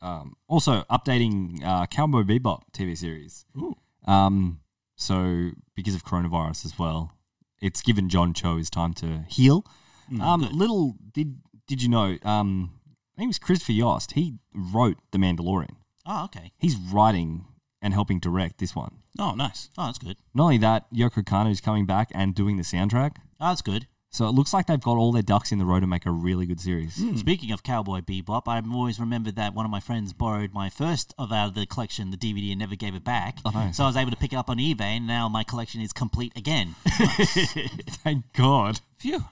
[0.04, 3.46] Um, also, updating uh, Cowboy Bebop TV series.
[4.06, 4.60] Um,
[4.96, 7.14] so, because of coronavirus as well,
[7.62, 9.66] it's given John Cho his time to heal.
[10.22, 11.38] um, little did
[11.68, 12.18] did you know?
[12.24, 12.74] Um,
[13.16, 14.12] I think it was Christopher Yost.
[14.12, 15.78] He wrote The Mandalorian.
[16.06, 16.52] Oh, okay.
[16.58, 17.46] He's writing
[17.82, 19.00] and helping direct this one.
[19.20, 19.70] oh, nice.
[19.78, 20.18] Oh, that's good.
[20.34, 23.18] Not only that, Yoko is coming back and doing the soundtrack.
[23.40, 23.88] Oh, that's good.
[24.14, 26.12] So it looks like they've got all their ducks in the row to make a
[26.12, 26.98] really good series.
[26.98, 27.16] Hmm.
[27.16, 31.16] Speaking of Cowboy Bebop, I've always remembered that one of my friends borrowed my first
[31.18, 33.40] of out of the collection, the DVD, and never gave it back.
[33.44, 33.76] nice.
[33.76, 35.92] So I was able to pick it up on eBay, and now my collection is
[35.94, 36.76] complete again.
[36.86, 38.82] Thank God.
[39.00, 39.26] Phew.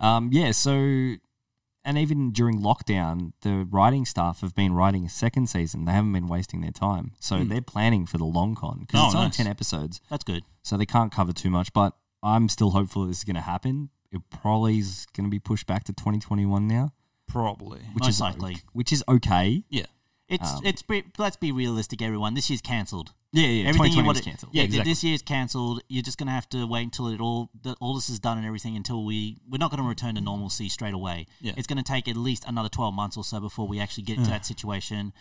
[0.00, 5.48] Um, yeah, so, and even during lockdown, the writing staff have been writing a second
[5.48, 5.84] season.
[5.84, 7.12] They haven't been wasting their time.
[7.20, 7.48] So hmm.
[7.48, 10.00] they're planning for the long con because Oh, it's only 10 episodes.
[10.10, 10.42] that's good.
[10.64, 11.92] So they can't cover too much, but
[12.24, 13.90] I'm still hopeful this is going to happen.
[14.16, 16.92] It probably is going to be pushed back to 2021 now,
[17.26, 17.80] Probably.
[17.94, 18.58] which Most is likely.
[18.72, 19.64] which is okay.
[19.68, 19.86] Yeah.
[20.28, 22.34] It's Um, it's pre- let's be realistic, everyone.
[22.34, 23.12] This year's cancelled.
[23.32, 23.68] Yeah, yeah.
[23.68, 24.54] Everything you 2020 want was cancelled.
[24.54, 24.90] Yeah, th- exactly.
[24.90, 25.82] This year's cancelled.
[25.88, 28.46] You're just gonna have to wait until it all the, all this is done and
[28.46, 31.26] everything until we we're not gonna return to normalcy straight away.
[31.40, 31.52] Yeah.
[31.56, 34.30] It's gonna take at least another 12 months or so before we actually get into
[34.30, 35.12] that situation.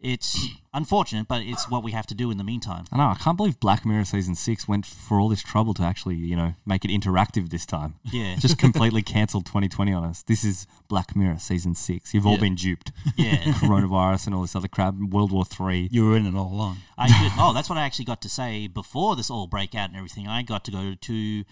[0.00, 2.84] It's unfortunate, but it's what we have to do in the meantime.
[2.90, 3.04] I know.
[3.08, 6.36] I can't believe Black Mirror season six went for all this trouble to actually, you
[6.36, 7.94] know, make it interactive this time.
[8.04, 8.36] Yeah.
[8.38, 10.22] Just completely cancelled 2020 on us.
[10.22, 12.14] This is Black Mirror season six.
[12.14, 12.40] You've all Yeah.
[12.40, 12.92] been duped.
[13.16, 13.36] Yeah.
[13.60, 14.94] Coronavirus and all this other crap.
[14.94, 15.88] World War Three.
[15.92, 16.78] You were in it all along.
[16.96, 19.96] I did, oh, that's what I actually got to say before this all breakout and
[19.96, 20.26] everything.
[20.28, 21.44] I got to go to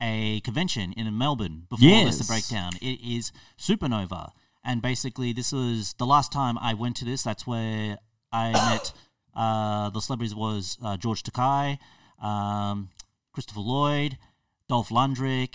[0.00, 2.18] a convention in Melbourne before this Yes.
[2.18, 2.72] the breakdown.
[2.82, 4.30] It is Supernova,
[4.66, 7.22] and basically this was the last time I went to this.
[7.22, 7.98] That's where
[8.32, 8.92] I met
[9.34, 11.78] uh, the celebrities was uh, George Takei,
[12.20, 12.90] um,
[13.32, 14.18] Christopher Lloyd,
[14.68, 15.48] Dolph Lundgren.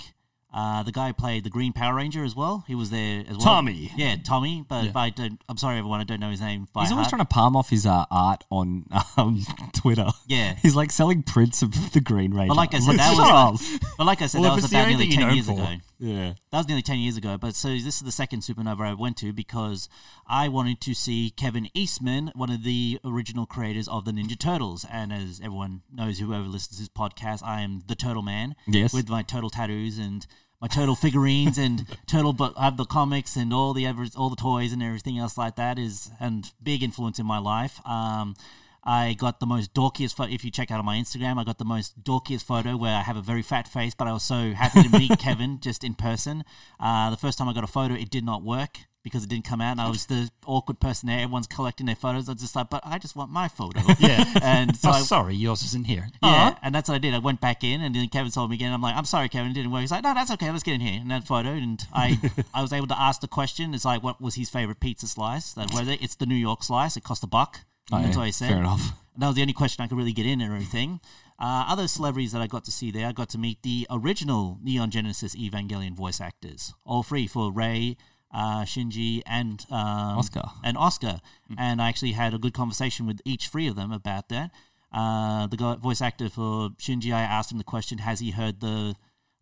[0.54, 2.66] Uh, the guy who played the Green Power Ranger as well.
[2.68, 3.40] He was there as well.
[3.40, 3.92] Tommy.
[3.96, 4.66] Yeah, Tommy.
[4.68, 4.92] But, Yeah.
[4.92, 6.02] but I don't, I'm sorry, everyone.
[6.02, 6.68] I don't know his name.
[6.74, 7.12] By He's always heart.
[7.12, 8.86] trying to palm off his uh, art on
[9.18, 9.42] um,
[9.74, 10.08] Twitter.
[10.28, 10.56] Yeah.
[10.62, 12.50] He's like selling prints of the Green Ranger.
[12.50, 14.88] But like I said, that was but like I said, Well, that was the about
[14.92, 15.54] only nearly thing ten years for.
[15.54, 15.68] ago.
[16.00, 16.34] Yeah.
[16.52, 17.38] That was nearly ten years ago.
[17.38, 19.88] But so this is the second supernova I went to because
[20.28, 24.86] I wanted to see Kevin Eastman, one of the original creators of the Ninja Turtles,
[24.92, 28.56] and as everyone knows, whoever listens to this podcast, I am the Turtle Man.
[28.68, 28.94] Yes.
[28.94, 30.28] with my turtle tattoos and.
[30.62, 34.30] My turtle figurines and turtle, but I have the comics and all the ever, all
[34.30, 37.86] the toys and everything else like that is and big influence in my life.
[37.86, 38.36] Um,
[38.84, 40.32] I got the most dorkiest photo.
[40.32, 43.02] If you check out on my Instagram, I got the most dorkiest photo where I
[43.02, 45.94] have a very fat face, but I was so happy to meet Kevin just in
[45.94, 46.44] person.
[46.80, 49.46] Uh, the first time I got a photo, it did not work because it didn't
[49.46, 51.20] come out, and I was the awkward person there.
[51.20, 52.30] Everyone's collecting their photos.
[52.30, 53.80] I was just like, but I just want my photo.
[54.00, 54.26] Yeah.
[54.42, 56.08] and so oh, I, sorry, yours isn't here.
[56.24, 57.14] yeah, and that's what I did.
[57.14, 58.74] I went back in, and then Kevin told me again.
[58.74, 59.82] I'm like, I'm sorry, Kevin, it didn't work.
[59.82, 60.50] He's like, No, that's okay.
[60.50, 61.00] Let's get in here.
[61.00, 62.18] And that photo, and I,
[62.54, 63.74] I was able to ask the question.
[63.74, 65.54] It's like, what was his favorite pizza slice?
[65.54, 66.98] That whether it's the New York slice.
[66.98, 67.62] It cost a buck.
[67.92, 68.50] Oh, that's yeah, what I said.
[68.50, 68.94] Fair enough.
[69.14, 71.00] And that was the only question I could really get in and everything.
[71.38, 74.60] Uh, other celebrities that I got to see there, I got to meet the original
[74.64, 77.98] Neon Genesis Evangelion voice actors, all three for Rei,
[78.34, 80.52] uh, Shinji, and um, Asuka.
[80.64, 81.20] And Asuka.
[81.58, 84.52] And I actually had a good conversation with each three of them about that.
[84.94, 88.60] Uh, the guy, voice actor for Shinji, I asked him the question: Has he heard
[88.60, 88.96] the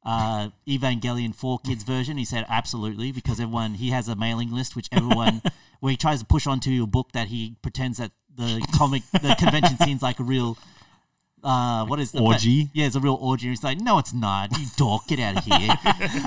[0.04, 2.18] uh, Evangelion for Kids version?
[2.18, 5.42] He said absolutely, because everyone he has a mailing list, which everyone
[5.80, 9.36] where he tries to push onto a book that he pretends that the comic the
[9.40, 10.58] convention scene's like a real
[11.44, 12.70] uh, what is the Orgy?
[12.74, 13.48] Yeah, it's a real orgy.
[13.48, 14.58] He's like, no, it's not.
[14.58, 15.70] You dork, get out of here.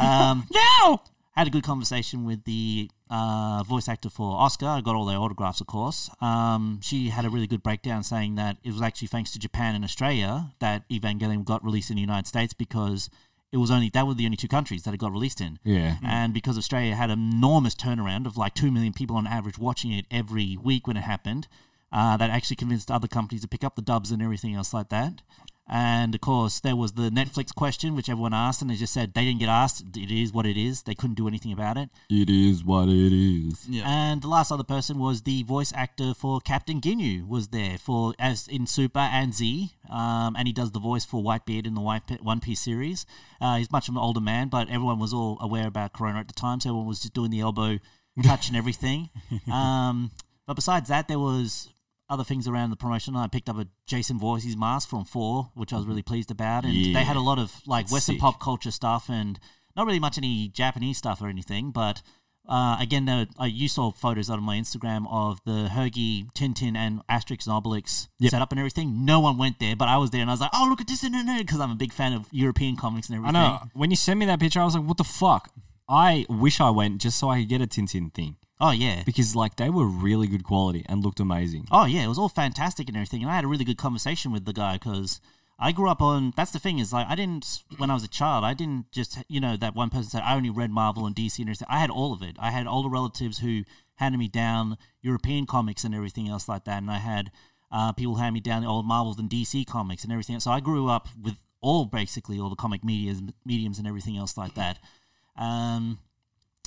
[0.01, 1.01] um, No!
[1.33, 4.67] Had a good conversation with the uh, voice actor for Asuka.
[4.67, 6.11] I got all their autographs, of course.
[6.21, 9.75] Um, she had a really good breakdown saying that it was actually thanks to Japan
[9.75, 13.09] and Australia that Evangelion got released in the United States because
[13.51, 15.59] it was only that were the only two countries that it got released in.
[15.65, 15.97] Yeah.
[16.03, 19.93] And because Australia had an enormous turnaround of like 2 million people on average watching
[19.93, 21.49] it every week when it happened,
[21.93, 24.89] uh, that actually convinced other companies to pick up the dubs and everything else like
[24.89, 25.21] that.
[25.75, 29.15] And of course, there was the Netflix question, which everyone asked, and they just said
[29.15, 29.97] they didn't get asked.
[29.97, 30.83] It is what it is.
[30.83, 31.89] They couldn't do anything about it.
[32.11, 33.67] It is what it is.
[33.67, 33.85] Yeah.
[33.87, 38.13] And the last other person was the voice actor for Captain Ginyu was there for
[38.19, 41.81] as in Super and Z, um, and he does the voice for Whitebeard in the
[41.81, 43.07] White Pi- One Piece series.
[43.41, 46.29] Uh, he's much of an older man, but everyone was all aware about Corona at
[46.29, 47.79] the time, so everyone was just doing the elbow
[48.23, 49.09] touch and everything.
[49.51, 50.11] Um,
[50.47, 51.71] but besides that, there was
[52.13, 53.17] other things around the promotion.
[53.17, 56.65] I picked up a Jason Voorhees mask from Four, which I was really pleased about,
[56.65, 56.95] and Yeah.
[56.99, 58.21] they had a lot of like Western sick.
[58.21, 59.39] pop culture stuff and
[59.77, 62.03] not really much any Japanese stuff or anything, but.
[62.49, 66.75] Uh, again, there, uh, you saw photos out on my Instagram of the Hergy, Tintin,
[66.77, 68.33] and Asterix and Obelix Yep.
[68.33, 69.05] setup and everything.
[69.05, 70.89] No one went there, but I was there and I was like, "Oh, look at
[70.89, 73.37] this!" because I'm a big fan of European comics and everything.
[73.37, 73.63] I know.
[73.75, 75.51] When you sent me that picture, I was like, what the fuck?
[75.89, 78.35] I wish I went just so I could get a Tintin thing.
[78.63, 81.67] Oh yeah, Because, like, they were really good quality and looked amazing.
[81.73, 84.31] Oh yeah, it was all fantastic and everything, and I had a really good conversation
[84.31, 85.21] with the guy because
[85.59, 86.33] I grew up on.
[86.37, 88.45] That's the thing is like I didn't when I was a child.
[88.45, 91.41] I didn't just you know that one person said I only read Marvel and DC
[91.41, 91.67] and everything.
[91.69, 92.37] I had all of it.
[92.39, 93.65] I had older relatives who
[93.97, 97.33] handed me down European comics and everything else like that, and I had
[97.73, 100.39] uh, people hand me down the old Marvels and DC comics and everything.
[100.39, 104.37] So I grew up with all basically all the comic medias, mediums and everything else
[104.37, 104.79] like that.
[105.37, 105.99] Um,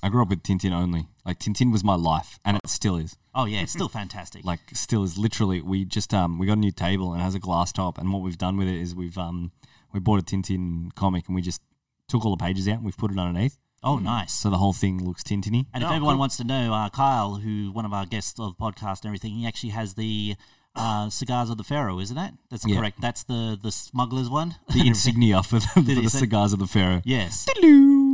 [0.03, 1.07] I grew up with Tintin only.
[1.25, 3.17] Like, Tintin was my life, and it still is.
[3.33, 4.43] oh yeah, it's still fantastic.
[4.45, 7.35] like still is literally we just um we got a new table and it has
[7.35, 9.51] a glass top and what we've done with it is we've um
[9.93, 11.61] we bought a Tintin comic and we just
[12.07, 14.31] took all the pages out and we've put it underneath oh nice.
[14.33, 15.65] so the whole thing looks Tintiny.
[15.73, 16.19] And if Oh, everyone cool.
[16.19, 19.33] wants to know, uh, Kyle, who one of our guests of the podcast and everything,
[19.33, 20.35] he actually has the
[20.75, 22.33] uh, cigars of the Pharaoh, isn't that?
[22.49, 22.77] That's Yeah.
[22.77, 22.99] correct.
[23.01, 24.55] That's the the smuggler's one.
[24.73, 27.01] The insignia for the, for he the say- cigars of the Pharaoh.
[27.05, 27.45] yes.
[27.49, 28.04] Hello.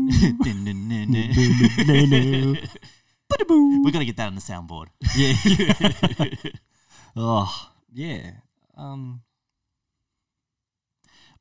[3.83, 4.87] We got to get that on the soundboard.
[5.15, 6.51] yeah.
[7.15, 8.31] oh yeah.
[8.77, 9.21] Um.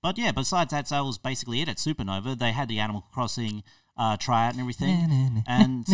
[0.03, 2.39] But yeah, besides that, so that was basically it at Supernova.
[2.39, 3.63] They had the Animal Crossing
[3.99, 5.43] uh, tryout and everything.
[5.47, 5.87] And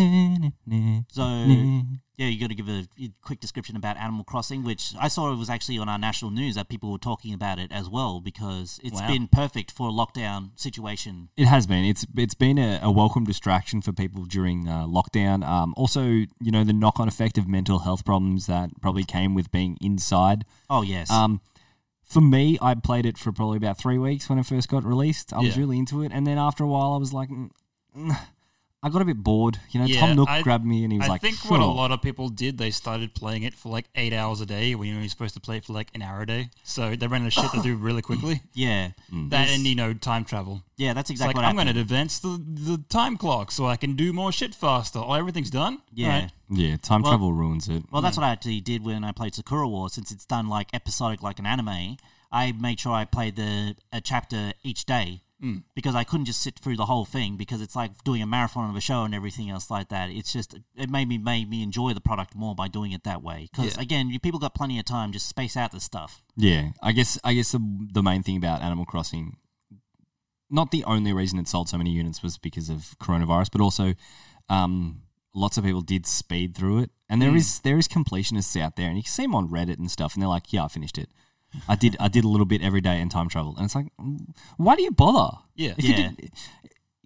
[1.11, 1.23] so,
[2.17, 2.87] yeah, you got to give a,
[3.21, 6.55] quick description about Animal Crossing, which I saw it was actually on our national news
[6.55, 9.07] that people were talking about it as well because it's Wow.
[9.07, 11.29] been perfect for a lockdown situation.
[11.37, 11.85] It has been.
[11.85, 15.47] It's it's been a, a welcome distraction for people during uh, lockdown.
[15.47, 19.35] Um, also, you know, the knock on effect of mental health problems that probably came
[19.35, 20.43] with being inside.
[20.71, 21.39] Oh yes, Um,
[22.03, 25.33] for me, I played it for probably about three weeks when it first got released.
[25.33, 27.49] I was really into it, and then after a while, I was like, mm,
[27.95, 28.17] mm,
[28.87, 29.59] I got a bit bored.
[29.71, 31.49] You know, Yeah, Tom Nook I- grabbed me and he was I like, I think
[31.51, 34.45] what a lot of people did, they started playing it for like eight hours a
[34.45, 36.49] day when you're only supposed to play it for like an hour a day.
[36.63, 38.41] So they ran out of shit to do really quickly.
[38.53, 39.29] yeah, mm.
[39.29, 40.63] That and you know time travel.
[40.77, 40.93] yeah.
[40.93, 43.75] That's It's exactly like what I'm going to advance the, the time clock so I
[43.75, 44.99] can do more shit faster.
[44.99, 45.79] Oh, everything's done.
[45.93, 46.07] Yeah.
[46.07, 46.31] Alright.
[46.49, 47.83] Yeah, time Well- travel ruins it.
[47.91, 49.93] Well, that's what I actually did when I played Sakura Wars.
[49.93, 51.97] Since it's done like episodic, like an anime,
[52.31, 55.21] I made sure I played the a chapter each day
[55.75, 58.69] because I couldn't just sit through the whole thing because it's like doing a marathon
[58.69, 60.09] of a show and everything else like that.
[60.09, 63.21] It's just it made me made me enjoy the product more by doing it that
[63.21, 63.47] way.
[63.51, 63.81] Because Yeah.
[63.83, 66.23] again, you people got plenty of time, just space out the stuff.
[66.35, 67.59] Yeah, I guess I guess the,
[67.93, 69.37] the main thing about Animal Crossing,
[70.49, 73.93] not the only reason it sold so many units was because of coronavirus, but also
[74.49, 75.01] um,
[75.35, 78.87] lots of people did speed through it, and there is there is completionists out there,
[78.87, 80.97] and you can see them on Reddit and stuff, and they're like, "Yeah, I finished
[80.97, 81.09] it.
[81.67, 83.87] I did I did a little bit every day and time travel," and it's like,
[83.99, 84.19] mm,
[84.57, 85.37] why do you bother?
[85.55, 85.73] Yeah.
[85.77, 85.89] if Yeah.
[85.89, 86.31] You did,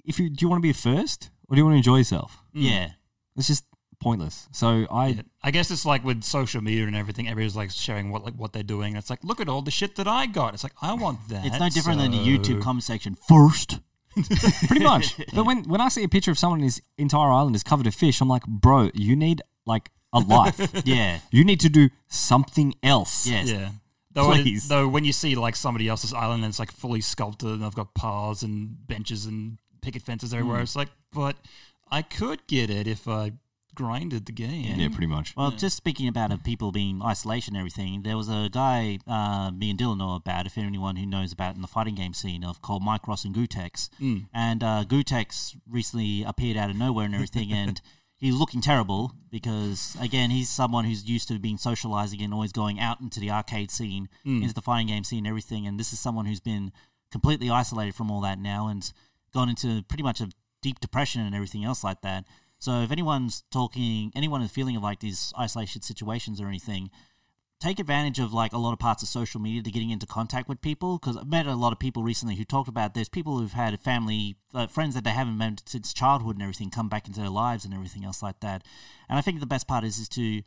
[0.05, 1.97] if you do you want to be a first, or do you want to enjoy
[1.97, 2.37] yourself?
[2.53, 2.89] Yeah,
[3.35, 3.65] It's just
[3.99, 4.47] pointless.
[4.51, 5.21] So I Yeah.
[5.43, 8.51] I guess it's like with social media and everything, everybody's like sharing what like what
[8.53, 8.95] they're doing.
[8.95, 10.53] It's like, look at all the shit that I got.
[10.53, 11.45] It's like I want that.
[11.45, 13.15] it's no different than the YouTube comment section.
[13.27, 13.79] First,
[14.67, 15.15] pretty much.
[15.33, 17.91] But when when I see a picture of someone whose entire island is covered in
[17.91, 20.59] fish, I'm like, bro, you need like a life.
[20.85, 23.27] yeah, you need to do something else.
[23.27, 23.69] yes, Yeah.
[24.13, 24.67] Though, it- Please.
[24.67, 27.75] though when you see like somebody else's island and it's like fully sculpted and I've
[27.75, 30.63] got paths and benches and picket fences everywhere, Hmm.
[30.63, 31.35] it's like, but
[31.89, 33.33] I could get it if I
[33.73, 34.77] grinded the game.
[34.79, 35.33] Yeah, pretty much.
[35.37, 39.49] Well, just speaking about of people being isolation and everything, there was a guy uh,
[39.51, 42.43] me and Dylan know about, if anyone who knows about in the fighting game scene,
[42.43, 43.89] of called Micros and Gutex.
[44.01, 44.27] Mm.
[44.33, 47.79] And uh, Gutex recently appeared out of nowhere and everything, and
[48.21, 52.79] he's looking terrible because, again, he's someone who's used to being socializing and always going
[52.79, 54.41] out into the arcade scene, Mm.
[54.43, 55.67] into the fighting game scene and everything.
[55.67, 56.71] And this is someone who's been
[57.11, 58.89] completely isolated from all that now and
[59.33, 60.29] gone into pretty much a
[60.61, 62.25] deep depression and everything else like that.
[62.59, 66.91] So if anyone's talking, anyone is feeling of like these isolation situations or anything,
[67.61, 70.49] take advantage of like a lot of parts of social media to getting into contact
[70.49, 73.37] with people because I've met a lot of people recently who talked about there's people
[73.37, 77.07] who've had family uh, friends that they haven't met since childhood and everything come back
[77.07, 78.63] into their lives and everything else like that
[79.07, 80.41] and I think the best part is is to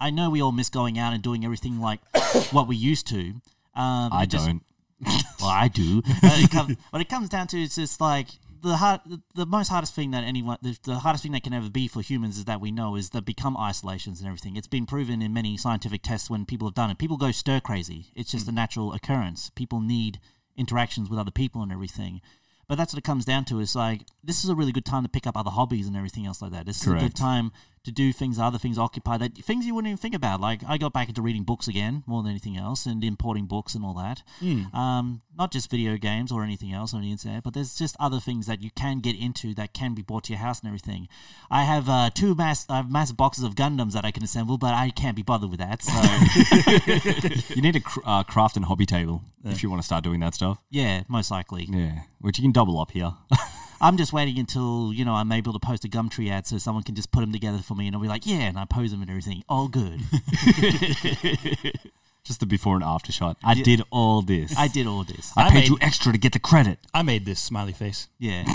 [0.00, 2.00] I know we all miss going out and doing everything like
[2.52, 3.34] what we used to
[3.74, 4.62] um, I just- don't.
[5.40, 6.00] well, I do.
[6.00, 8.28] But it, come, what it comes down to is just like
[8.62, 9.00] the hard,
[9.34, 12.00] the most hardest thing that anyone, the, the hardest thing that can ever be for
[12.00, 14.56] humans is that we know is that become isolations and everything.
[14.56, 16.98] It's been proven in many scientific tests when people have done it.
[16.98, 18.12] People go stir crazy.
[18.14, 18.50] It's just hmm.
[18.50, 19.50] a natural occurrence.
[19.50, 20.20] People need
[20.56, 22.20] interactions with other people and everything.
[22.68, 23.58] But that's what it comes down to.
[23.58, 26.24] Is like this is a really good time to pick up other hobbies and everything
[26.24, 26.64] else like that.
[26.64, 27.52] This is a good time
[27.84, 30.40] to do things, other things occupy that things you wouldn't even think about.
[30.40, 33.74] Like I got back into reading books again more than anything else, and importing books
[33.74, 34.22] and all that.
[34.72, 38.20] Um, not just video games or anything else on the internet, but there's just other
[38.20, 41.08] things that you can get into that can be brought to your house and everything.
[41.50, 44.58] I have uh, two mass, I have massive boxes of Gundams that I can assemble,
[44.58, 45.82] but I can't be bothered with that.
[45.82, 45.92] So
[47.56, 50.20] You need a cr- uh, craft and hobby table if you want to start doing
[50.20, 50.58] that stuff.
[50.70, 51.66] yeah, most likely.
[51.68, 53.12] Yeah, which you can double up here.
[53.82, 56.84] I'm just waiting until you know I'm able to post a Gumtree ad so someone
[56.84, 58.90] can just put them together for me, and I'll be like, yeah, and I pose
[58.92, 59.42] them and everything.
[59.48, 60.00] All good.
[62.24, 63.36] Just the before and after shot.
[63.42, 64.56] I did all this.
[64.56, 65.32] I did all this.
[65.36, 66.78] I I paid made- you extra to get the credit.
[66.94, 68.08] I made this smiley face.
[68.18, 68.44] Yeah.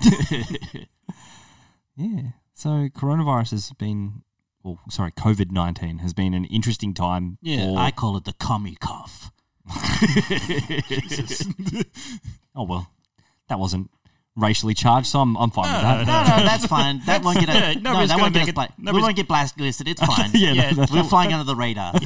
[2.00, 2.22] Yeah.
[2.54, 4.22] So coronavirus has been,
[4.64, 7.40] well, sorry, COVID nineteen has been an interesting time.
[7.42, 9.32] Yeah, for- I call it the commie cough.
[12.56, 12.92] oh well,
[13.50, 13.90] that wasn't
[14.38, 16.06] racially charged, so I'm, I'm fine with that.
[16.08, 17.02] No, no, that's fine.
[17.08, 18.70] That won't get yeah, a, no, nobody's that gonna won't get make us it- bla-
[18.78, 19.88] we nobody's- won't get blacklisted.
[19.88, 20.30] It's fine.
[20.34, 21.94] Yeah, Yeah, no, We're flying under the radar.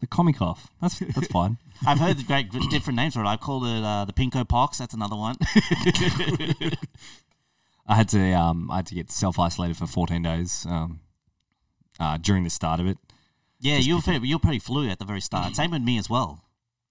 [0.00, 0.70] the comic off.
[0.80, 1.58] That's that's fine.
[1.86, 3.26] I've heard the great different names for it.
[3.26, 4.78] I called it uh, the Pinko Pox.
[4.78, 5.36] That's another one.
[7.86, 11.00] I had to um I had to get self isolated for 14 days um
[12.00, 12.96] uh, during the start of it.
[13.60, 15.54] yeah, you were pretty, you flu at the very start.
[15.54, 16.42] Same with me as well.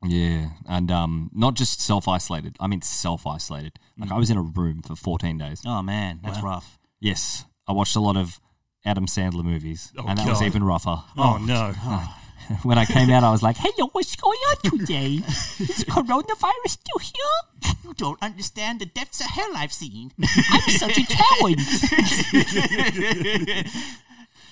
[0.04, 2.56] Yeah, and um not just self isolated.
[2.60, 3.78] I mean self isolated.
[3.98, 5.62] Like I was in a room for 14 days.
[5.66, 6.80] Oh man, that's rough.
[7.00, 8.40] Yes, I watched a lot of
[8.84, 11.04] Adam Sandler movies, Oh, and that was even rougher.
[11.16, 11.72] Oh, no.
[12.64, 15.22] when I came out, I was like, "Hello, what's going on today?
[15.60, 17.76] Is coronavirus still here?
[17.84, 20.12] You don't understand the depths of hell I've seen.
[20.20, 21.60] I'm such a coward."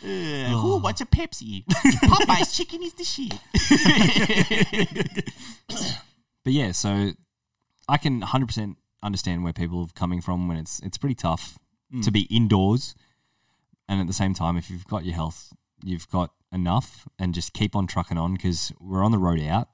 [0.04, 1.66] Uh, Who wants a Pepsi?
[1.68, 3.34] Popeye's chicken is the shit.
[6.46, 7.12] But yeah, so
[7.88, 11.60] I can 100% understand where people are coming from when it's it's pretty tough
[12.04, 12.96] to be indoors,
[13.90, 17.54] and at the same time, if you've got your health, you've got enough, and just
[17.54, 19.68] keep on trucking on because we're on the road out,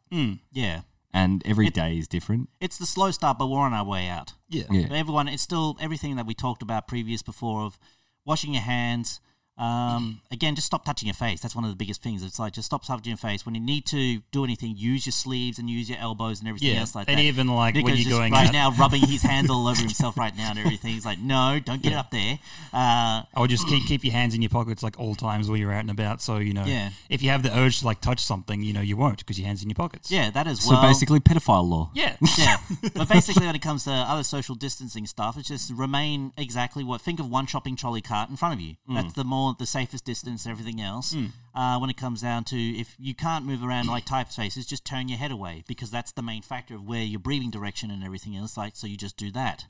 [0.52, 0.82] Yeah.
[1.14, 2.50] and every day is different.
[2.60, 4.34] It's the slow start, but we're on our way out.
[4.50, 4.64] Yeah.
[4.72, 4.88] Yeah.
[4.92, 7.78] Everyone, it's still everything that we talked about previous before of
[8.26, 9.20] washing your hands.
[9.58, 11.40] Um, again, just stop touching your face.
[11.40, 12.24] That's one of the biggest things.
[12.24, 13.46] It's like just stop touching your face.
[13.46, 16.74] When you need to do anything, use your sleeves and use your elbows and everything
[16.74, 17.24] Yeah, else like and that.
[17.24, 20.18] even, like, when you're just going right out- now, rubbing his hands all over himself
[20.18, 20.92] right now and everything.
[20.94, 22.40] He's like, no, don't get up there.
[22.74, 25.58] Uh, I would just keep keep your hands in your pockets like all times while
[25.58, 26.22] you're out and about.
[26.22, 26.90] So you know, Yeah.
[27.10, 29.48] if you have the urge to like touch something, you know you won't because your
[29.48, 30.12] hands in your pockets.
[30.12, 31.92] yeah, that is as So basically, pedophile law.
[31.94, 32.58] yeah, yeah.
[32.94, 37.00] But basically, when it comes to other social distancing stuff, it's just remain exactly what.
[37.02, 38.76] Think of one shopping trolley cart in front of you.
[38.90, 40.46] That's the more the safest distance.
[40.46, 41.16] and Everything else.
[41.54, 44.84] Uh, when it comes down to if you can't move around like type spaces, just
[44.86, 48.04] turn your head away because that's the main factor of where your breathing direction and
[48.04, 48.58] everything else.
[48.58, 49.66] Like so, you just do that.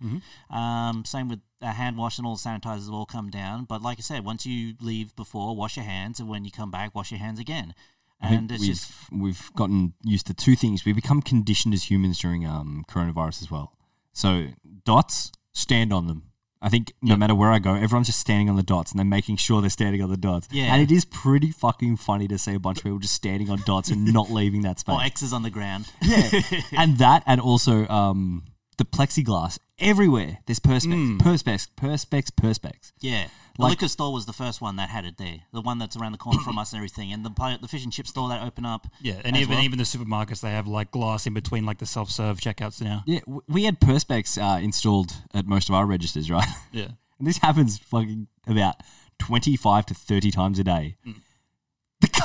[0.49, 3.65] Um, same with uh, hand wash and all the sanitizers will all come down.
[3.65, 6.71] But like I said, once you leave before, wash your hands, and when you come
[6.71, 7.73] back, wash your hands again.
[8.21, 10.85] And it's we've just we've gotten used to two things.
[10.85, 13.73] We become conditioned as humans during um, coronavirus as well.
[14.13, 14.47] So
[14.85, 16.23] dots, stand on them.
[16.65, 19.05] I think no matter where I go, everyone's just standing on the dots and they're
[19.05, 20.47] making sure they're standing on the dots.
[20.51, 20.73] Yeah.
[20.73, 23.61] And it is pretty fucking funny to see a bunch of people just standing on
[23.67, 24.95] dots and not leaving that space.
[24.95, 25.91] or X's on the ground.
[26.01, 26.41] yeah.
[26.75, 28.45] and that and also um,
[28.79, 30.39] the plexiglass everywhere.
[30.47, 32.93] There's perspex, perspex, perspex, perspex.
[32.99, 33.27] Yeah.
[33.57, 35.39] The Like- liquor store was the first one that had it there.
[35.53, 37.13] The one that's around the corner from us and everything.
[37.13, 38.87] And the the fish and chip store that opened up.
[39.01, 39.63] yeah, and even well.
[39.63, 43.03] even the supermarkets they have like glass in between like the self serve checkouts now.
[43.05, 46.47] Yeah, w- we had perspex uh, installed at most of our registers, right?
[46.71, 46.89] Yeah,
[47.19, 48.75] And this happens fucking about
[49.19, 50.97] 25 to 30 times a day.
[51.05, 51.13] The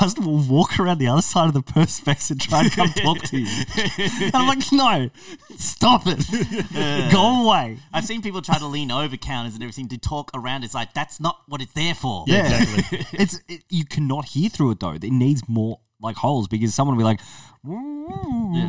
[0.01, 3.19] customer will walk around the other side of the perspex and try to come talk
[3.19, 3.65] to you.
[3.99, 5.11] And I'm like, no,
[5.59, 7.13] stop it.
[7.13, 7.77] Go away.
[7.93, 10.65] I've seen people try to lean over counters and everything to talk around.
[10.65, 12.25] It's like, that's not what it's there for.
[12.27, 13.07] Yeah, exactly.
[13.13, 14.93] it's it, you cannot hear through it though.
[14.93, 17.21] It needs more like holes because someone will be like,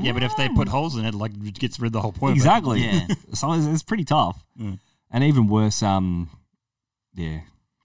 [0.04, 2.12] yeah, but if they put holes in it, like it gets rid of the whole
[2.12, 2.32] point.
[2.32, 2.40] of it.
[2.40, 2.82] exactly.
[2.82, 3.08] Yeah.
[3.34, 4.44] so it's, it's pretty tough.
[4.60, 6.30] And even worse, um,
[7.16, 7.40] yeah,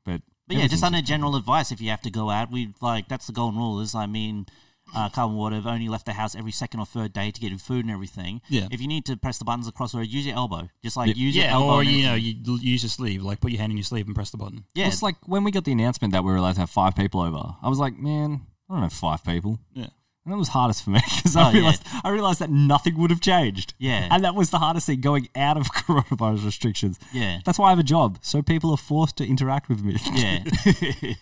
[0.05, 3.09] but But yeah, just under general advice, if you have to go out, we like
[3.09, 3.81] that's the golden rule.
[3.81, 4.47] Is I mean,
[4.95, 7.61] uh, Carbon Water have only left the house every second or third day to get
[7.61, 8.41] food and everything.
[8.49, 8.69] Yeah.
[8.71, 10.69] If you need to press the buttons across the road, use your elbow.
[10.85, 11.75] Just like use your Yeah, elbow.
[11.75, 13.83] or and you know, you l- use your sleeve, like put your hand in your
[13.85, 14.65] sleeve and press the button.
[14.75, 16.95] yeah, It's like when we got the announcement that we were allowed to have five
[16.95, 17.57] people over.
[17.61, 19.59] I was like, man, I don't have five people.
[19.75, 19.89] Yeah.
[20.27, 21.59] And that was hardest for me because Oh, I yeah.
[21.59, 23.75] realized I realized that nothing would have changed.
[23.79, 24.09] Yeah.
[24.11, 26.99] and that was the hardest thing going out of coronavirus restrictions.
[27.13, 27.39] Yeah.
[27.45, 29.97] that's why I have a job, so people are forced to interact with me.
[30.13, 30.43] yeah.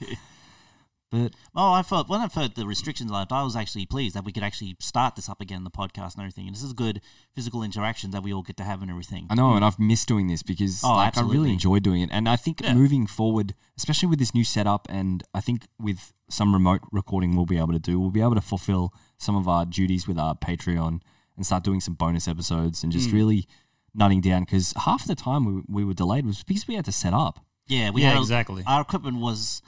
[1.14, 1.22] Mm.
[1.24, 4.24] but Oh, I thought when I heard the restrictions left, I was actually pleased that
[4.24, 6.46] we could actually start this up again, the podcast and everything.
[6.46, 7.00] And this is good
[7.34, 9.26] physical interaction that we all get to have and everything.
[9.30, 12.10] I know, and I've missed doing this because Oh, like, I really enjoy doing it.
[12.12, 12.74] And I think Yeah.
[12.74, 17.46] moving forward, especially with this new setup, and I think with some remote recording we'll
[17.46, 20.34] be able to do, we'll be able to fulfill some of our duties with our
[20.34, 21.00] Patreon
[21.36, 23.14] and start doing some bonus episodes and just mm.
[23.14, 23.46] really
[23.94, 26.92] nutting down because half the time we, we were delayed was because we had to
[26.92, 27.44] set up.
[27.66, 28.62] Yeah, we Yeah, had exactly.
[28.66, 29.62] Our equipment was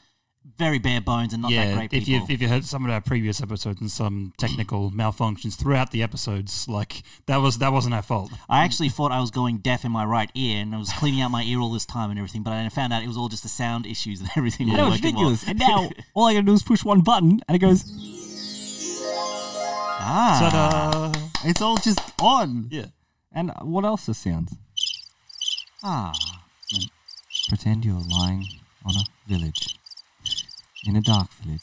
[0.59, 1.93] very bare bones and not that yeah, great.
[1.93, 2.35] if you people.
[2.35, 6.67] if you heard some of our previous episodes and some technical malfunctions throughout the episodes,
[6.69, 8.31] like that was that wasn't our fault.
[8.49, 11.21] I actually thought I was going deaf in my right ear, and I was cleaning
[11.21, 12.43] out my ear all this time and everything.
[12.43, 14.71] But I found out it was all just the sound issues and everything.
[14.71, 15.31] I was know, it's working well.
[15.31, 15.49] ridiculous.
[15.49, 17.85] and now all I gotta do is push one button and it goes,
[20.09, 21.13] Ah, Ta-da!
[21.45, 22.69] it's all just on.
[22.71, 22.87] Yeah.
[23.33, 24.55] And what else are sounds?
[25.83, 26.13] ah.
[27.49, 28.45] Pretend you're lying
[28.85, 29.77] on a village.
[30.87, 31.61] In a dark village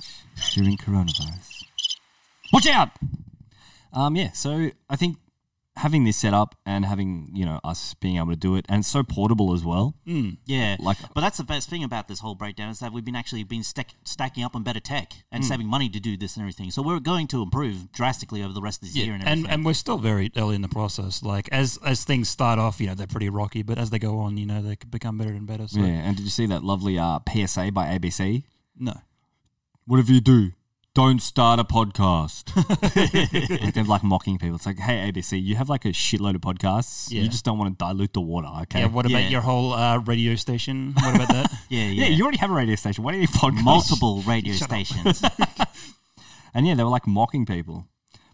[0.53, 1.63] during coronavirus.
[2.51, 2.89] Watch out!
[3.93, 5.17] Um, yeah, so I think
[5.75, 8.79] having this set up and having, you know, us being able to do it, and
[8.81, 9.95] it's so portable as well.
[10.45, 13.15] Yeah, Like- but that's the best thing about this whole breakdown is that we've been
[13.15, 16.43] actually been stack, stacking up on better tech and saving money to do this and
[16.43, 16.69] everything.
[16.69, 19.29] So we're going to improve drastically over the rest of this year Yeah, and and,
[19.31, 19.51] everything.
[19.51, 21.23] and we're still very early in the process.
[21.23, 24.19] Like as as things start off, you know, they're pretty rocky, but as they go
[24.19, 25.67] on, you know, they become better and better.
[25.67, 28.43] So Yeah, and did you see that lovely uh, PSA by ABC?
[28.77, 28.93] no,
[29.85, 30.51] Whatever you do,
[30.95, 32.55] don't start a podcast.
[33.63, 34.55] like they're like mocking people.
[34.55, 37.11] It's like, hey, ABC, you have like a shitload of podcasts.
[37.11, 37.21] Yeah.
[37.23, 38.81] You just don't want to dilute the water, okay?
[38.81, 38.85] yeah.
[38.87, 39.17] What Yeah.
[39.19, 40.93] about your whole uh, radio station?
[40.93, 41.51] What about that?
[41.69, 43.03] yeah, Yeah, yeah, you already have a radio station.
[43.03, 43.63] Why do you need podcasts?
[43.63, 45.21] multiple radio stations.
[46.53, 47.87] And yeah, they were like mocking people.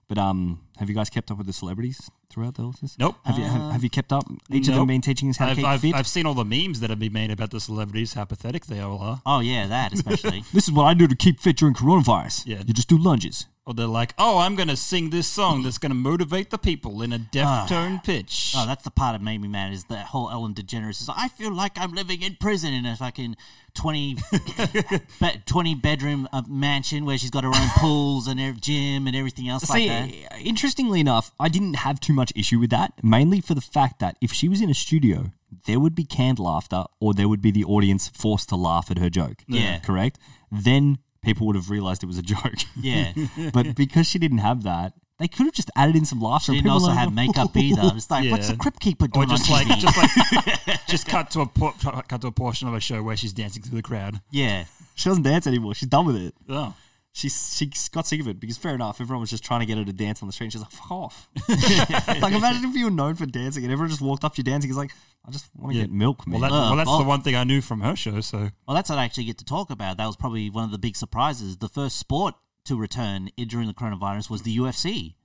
[0.08, 2.98] But um, have you guys kept up with the celebrities throughout the this?
[3.00, 3.16] Nope.
[3.26, 4.24] Have you have, have you kept up?
[4.52, 4.88] Each of them Nope.
[4.88, 5.96] been teaching us how to I've, keep I've, fit.
[5.96, 8.80] I've seen all the memes that have been made about the celebrities, how pathetic they
[8.80, 9.22] all are.
[9.26, 10.44] oh yeah, that especially.
[10.54, 12.44] this is what I do to keep fit during coronavirus.
[12.46, 12.60] Yeah.
[12.66, 13.48] you just do lunges.
[13.70, 16.58] Or they're like, oh, I'm going to sing this song that's going to motivate the
[16.58, 18.56] people in a deaf tone pitch.
[18.58, 19.74] Oh, that's the part that made me mad.
[19.74, 22.88] Is that whole Ellen DeGeneres is like, I feel like I'm living in prison in
[22.88, 23.38] a fucking
[23.76, 24.16] 20,
[25.22, 29.16] be, 20 bedroom uh, mansion where she's got her own pools and her gym and
[29.16, 30.42] everything else like See, that.
[30.42, 34.18] interestingly enough, I didn't have too much issue with that, mainly for the fact that
[34.20, 35.32] if she was in a studio,
[35.68, 38.98] there would be canned laughter or there would be the audience forced to laugh at
[38.98, 39.44] her joke.
[39.48, 39.78] Yeah.
[39.78, 40.18] Correct?
[40.52, 42.54] Then people would have realized it was a joke.
[42.82, 43.14] Yeah.
[43.54, 46.54] but because she didn't have that, they could have just added in some laughter.
[46.54, 47.82] She and didn't also are have makeup either.
[47.96, 48.58] It's like, what's the Yeah.
[48.58, 49.80] crypt keeper or doing just on like, TV?
[49.82, 51.74] just like, just cut to a por-
[52.08, 54.22] cut to a portion of a show where she's dancing through the crowd.
[54.32, 54.64] yeah.
[54.96, 55.74] She doesn't dance anymore.
[55.76, 56.34] She's done with it.
[56.50, 56.74] Oh,
[57.14, 59.78] She's she got sick of it because fair enough, everyone was just trying to get
[59.78, 60.46] her to dance on the street.
[60.46, 63.90] And she's like, "Fuck off!" like imagine if you were known for dancing and everyone
[63.90, 64.70] just walked up to you dancing.
[64.70, 64.92] It's like,
[65.30, 65.84] I just want to Yeah.
[65.86, 66.42] get milk, man.
[66.42, 68.20] well, that, well, that's well- the one thing I knew from her show.
[68.22, 69.98] So Well, that's what I actually get to talk about.
[69.98, 71.58] That was probably one of the big surprises.
[71.58, 75.16] The first sport to return during the coronavirus was the UFC.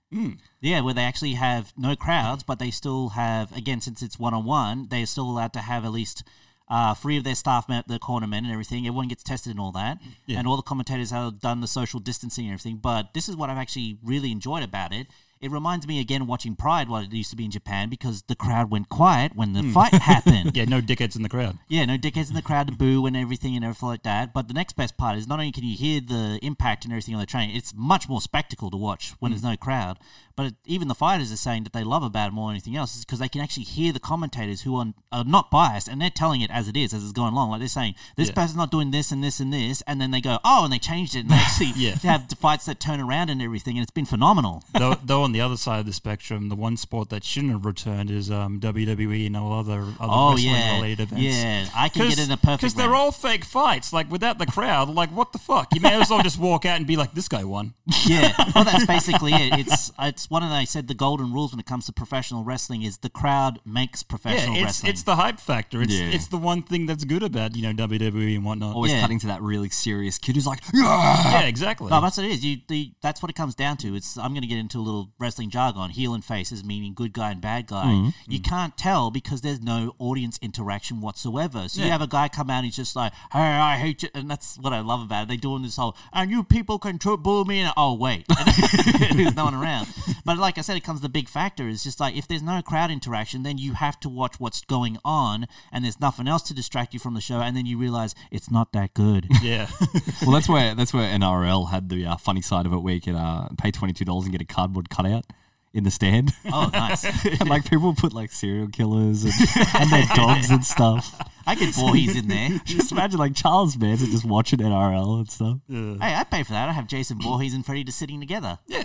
[0.60, 4.32] Yeah, where they actually have no crowds, but they still have, again, since it's one
[4.32, 6.22] on one, they're still allowed to have at least
[6.68, 8.86] uh, three of their staff, men, the cornermen and everything.
[8.86, 9.98] Everyone gets tested and all that.
[10.26, 10.38] Yeah.
[10.38, 12.76] And all the commentators have done the social distancing and everything.
[12.78, 15.08] But this is what I've actually really enjoyed about it.
[15.44, 18.34] It reminds me again watching Pride, what it used to be in Japan, because the
[18.34, 20.52] crowd went quiet when the fight happened.
[20.56, 21.58] yeah, no dickheads in the crowd.
[21.68, 24.32] Yeah, no dickheads in the crowd to boo and everything and everything like that.
[24.32, 27.14] But the next best part is not only can you hear the impact and everything
[27.14, 29.50] on the train, it's much more spectacle to watch when there's mm.
[29.50, 29.98] no crowd.
[30.36, 32.74] But it, even the fighters are saying that they love about it more than anything
[32.74, 36.00] else is because they can actually hear the commentators who are, are not biased and
[36.00, 37.50] they're telling it as it is, as it's going along.
[37.50, 38.34] Like they're saying, this Yeah.
[38.34, 39.82] person's not doing this and this and this.
[39.82, 41.20] And then they go, oh, and they changed it.
[41.20, 41.96] And they actually Yeah.
[42.02, 43.76] have fights that turn around and everything.
[43.76, 44.64] And it's been phenomenal.
[44.72, 47.64] though, though on the other side of the spectrum, the one sport that shouldn't have
[47.66, 50.76] returned is um, WWE and all other other Oh, wrestling yeah.
[50.76, 51.22] related events.
[51.22, 53.92] Yeah, I can get in a perfect because they're all fake fights.
[53.92, 55.74] Like without the crowd, like what the fuck?
[55.74, 57.74] You may as well just walk out and be like, "This guy won."
[58.06, 59.58] yeah, well, that's basically it.
[59.60, 62.44] It's it's one of the, I said the golden rules when it comes to professional
[62.44, 64.90] wrestling is the crowd makes Yeah, professional it's wrestling.
[64.92, 65.82] it's the hype factor.
[65.82, 66.06] It's Yeah.
[66.10, 68.74] it's the one thing that's good about you know WWE and whatnot.
[68.74, 69.00] Always Yeah.
[69.00, 71.90] cutting to that really serious kid who's like, "Yeah." yeah, exactly.
[71.90, 72.44] no, that's what it is.
[72.44, 73.94] You the, that's what it comes down to.
[73.96, 77.12] It's I'm going to get into a little wrestling jargon, heel and faces meaning good
[77.12, 77.86] guy and bad guy.
[77.86, 78.30] Mm-hmm.
[78.30, 81.68] You can't tell because there's no audience interaction whatsoever.
[81.68, 84.10] So you have a guy come out and he's just like, "Hey, I hate you,"
[84.14, 85.28] and that's what I love about it.
[85.28, 88.26] They're doing this whole, "And you people can tr- boo me," and oh wait,
[89.12, 89.88] there's no one around.
[90.24, 92.62] But like I said, it comes the big factor is just like if there's no
[92.62, 96.54] crowd interaction, then you have to watch what's going on, and there's nothing else to
[96.54, 99.28] distract you from the show, and then you realize it's not that good.
[99.42, 99.68] Yeah.
[100.22, 103.00] Well, that's where that's where NRL had the uh, funny side of it, where you
[103.00, 105.24] could uh, pay twenty two dollars and get a cardboard cutout
[105.72, 106.32] in the stand.
[106.52, 107.04] oh, nice.
[107.40, 109.32] and like people put like serial killers and,
[109.74, 111.20] and their dogs and stuff.
[111.46, 112.50] I get Voorhees in there.
[112.64, 115.58] Just imagine like Charles Manson just watching NRL and stuff.
[115.68, 116.68] Hey, I pay for that.
[116.68, 118.58] I have Jason Voorhees and Freddie just sitting together.
[118.66, 118.84] Yeah.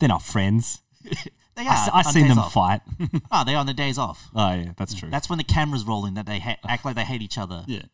[0.00, 0.82] They're not friends.
[1.54, 1.72] They I, are.
[1.72, 2.52] s- I on seen days them off.
[2.52, 2.80] fight.
[3.30, 4.28] Oh, they're on the days off.
[4.34, 5.08] Oh yeah, that's true.
[5.10, 7.64] That's when the camera's rolling that they ha- act like they hate each other.
[7.66, 7.82] Yeah.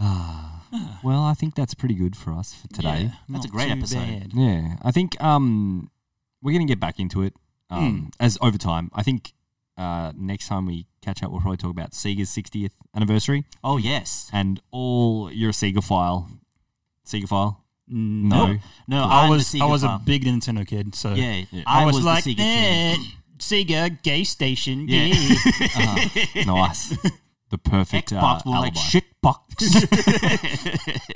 [0.00, 0.53] Ah.
[1.02, 3.02] Well, I think that's pretty good for us for today.
[3.02, 3.98] Yeah, That's a great episode.
[3.98, 4.32] bad.
[4.34, 5.90] Yeah, I think um,
[6.42, 7.34] we're gonna get back into it
[7.70, 8.90] um, as over time.
[8.94, 9.32] I think
[9.76, 14.30] uh, next time we catch up, we'll probably talk about Sega's 60th anniversary Oh yes.
[14.32, 15.30] and all.
[15.32, 16.30] You're a Sega file.
[17.06, 17.64] Sega file?
[17.86, 18.46] No.
[18.46, 18.58] No.
[18.88, 21.44] No, I was I was a big Nintendo kid, so yeah.
[21.66, 22.96] I, I, was, was, like, Sega eh.
[23.38, 24.88] Sega gay station.
[24.88, 25.14] Yeah.
[26.34, 26.44] Yeah.
[26.46, 26.96] nice.
[27.50, 29.54] The perfect uh, Xbox more like shit box.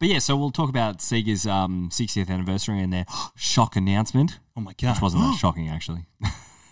[0.00, 4.60] But yeah, so we'll talk about Sega's um, 60th anniversary and their shock announcement, oh
[4.60, 4.94] my god.
[4.94, 6.06] which wasn't that shocking actually.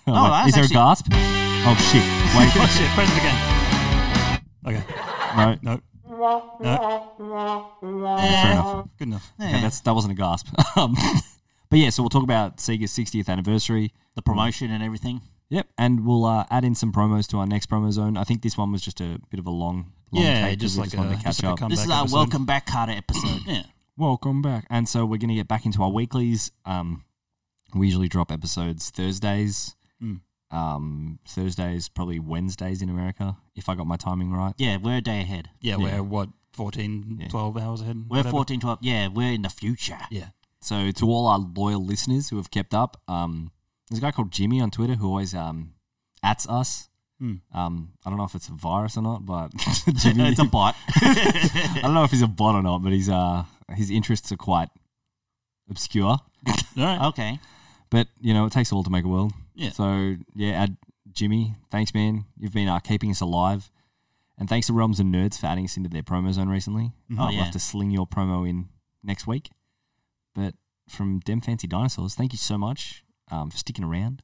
[0.07, 1.07] No, Like, is there actually- a gasp?
[1.11, 2.05] Oh shit!
[2.39, 2.89] Wait, Oh shit!
[2.95, 3.39] Press it again.
[4.65, 4.85] Okay.
[5.37, 5.59] no.
[5.63, 5.81] No.
[6.61, 8.17] No.
[8.21, 8.89] Fair enough.
[8.97, 9.33] Good enough.
[9.41, 10.47] Okay, that's that wasn't a gasp.
[10.77, 10.95] Um,
[11.69, 13.93] but yeah, so we'll talk about Sega's 60th anniversary.
[14.15, 15.21] the promotion and everything.
[15.49, 18.17] Yep, and we'll uh, add in some promos to our next promo zone.
[18.17, 20.79] I think this one was just a bit of a long, long Yeah, take just
[20.79, 21.71] like wanted a- to just catch like up.
[21.71, 22.17] This is our episode.
[22.17, 23.41] welcome back Kotter episode.
[23.47, 23.63] Yeah.
[23.99, 24.67] Welcome back.
[24.69, 26.53] And so we're going to get back into our weeklies.
[26.67, 27.05] Um,
[27.75, 29.75] we usually drop episodes Thursdays.
[30.03, 30.21] Mm.
[30.51, 34.53] Um, Thursdays, probably Wednesdays in America, if I got my timing right.
[34.59, 35.49] Yeah, we're a day ahead.
[35.61, 36.01] Yeah, Yeah.
[36.01, 37.29] we're what 14, Yeah.
[37.29, 37.97] 12 hours ahead.
[38.09, 38.31] We're whatever.
[38.31, 38.79] 14, 12.
[38.83, 39.99] Yeah, we're in the future.
[40.11, 40.29] Yeah.
[40.61, 43.51] So to all our loyal listeners who have kept up, um,
[43.89, 45.73] there's a guy called Jimmy on Twitter who always um,
[46.23, 46.89] ats us.
[47.19, 47.35] Hmm.
[47.53, 49.51] Um, I don't know if it's a virus or not, but
[49.97, 50.77] Jimmy, it's a bot.
[50.97, 53.45] I don't know if he's a bot or not, but he's uh,
[53.75, 54.69] his interests are quite
[55.71, 56.19] obscure.
[56.77, 57.01] Right.
[57.07, 57.41] okay.
[57.91, 59.33] But you know, it takes all to make a world.
[59.55, 59.71] Yeah.
[59.71, 60.67] So yeah,
[61.11, 61.55] Jimmy.
[61.71, 62.27] Thanks, man.
[62.39, 63.71] You've been uh, keeping us alive,
[64.39, 66.93] and thanks to Realms and Nerds for adding us into their promo zone recently.
[67.13, 67.45] Oh, I'll yeah.
[67.45, 68.69] have to sling your promo in
[69.03, 69.51] next week.
[70.35, 70.55] But
[70.89, 74.23] from Dem Fancy Dinosaurs, thank you so much um, for sticking around,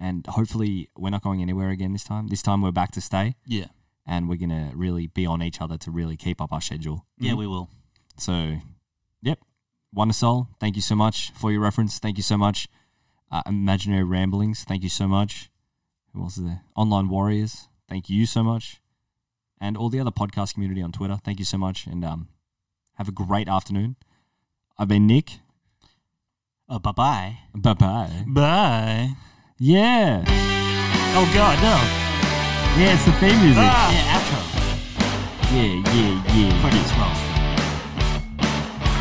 [0.00, 2.28] and hopefully we're not going anywhere again this time.
[2.28, 3.66] This time we're back to stay, Yeah.
[4.06, 7.04] and we're gonna really be on each other to really keep up our schedule.
[7.18, 7.68] Yeah, we will.
[8.16, 8.58] So,
[9.22, 9.38] yep.
[9.92, 11.98] Wonder Soul, thank you so much for your reference.
[11.98, 12.68] Thank you so much.
[13.30, 15.50] Uh, Imaginary Ramblings, thank you so much.
[16.12, 16.62] Who else is there?
[16.76, 18.80] Online Warriors, thank you so much.
[19.60, 21.86] And all the other podcast community on Twitter, thank you so much.
[21.86, 22.28] And um,
[22.94, 23.96] have a great afternoon.
[24.78, 25.40] I've been Nick.
[26.68, 27.38] Uh, bye bye.
[27.54, 28.24] Bye bye.
[28.26, 29.16] Bye.
[29.60, 30.22] Yeah.
[31.18, 31.74] Oh god, no.
[32.80, 33.66] Yeah, it's the theme music.
[33.66, 33.90] Ah.
[33.90, 34.38] Yeah, outro.
[35.50, 36.62] Yeah, yeah, yeah.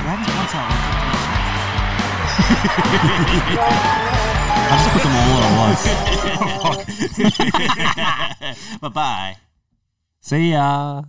[0.02, 0.66] Graham's wants our
[4.66, 5.84] I just put them all on at once.
[8.82, 9.38] Bye bye.
[10.22, 11.04] See ya.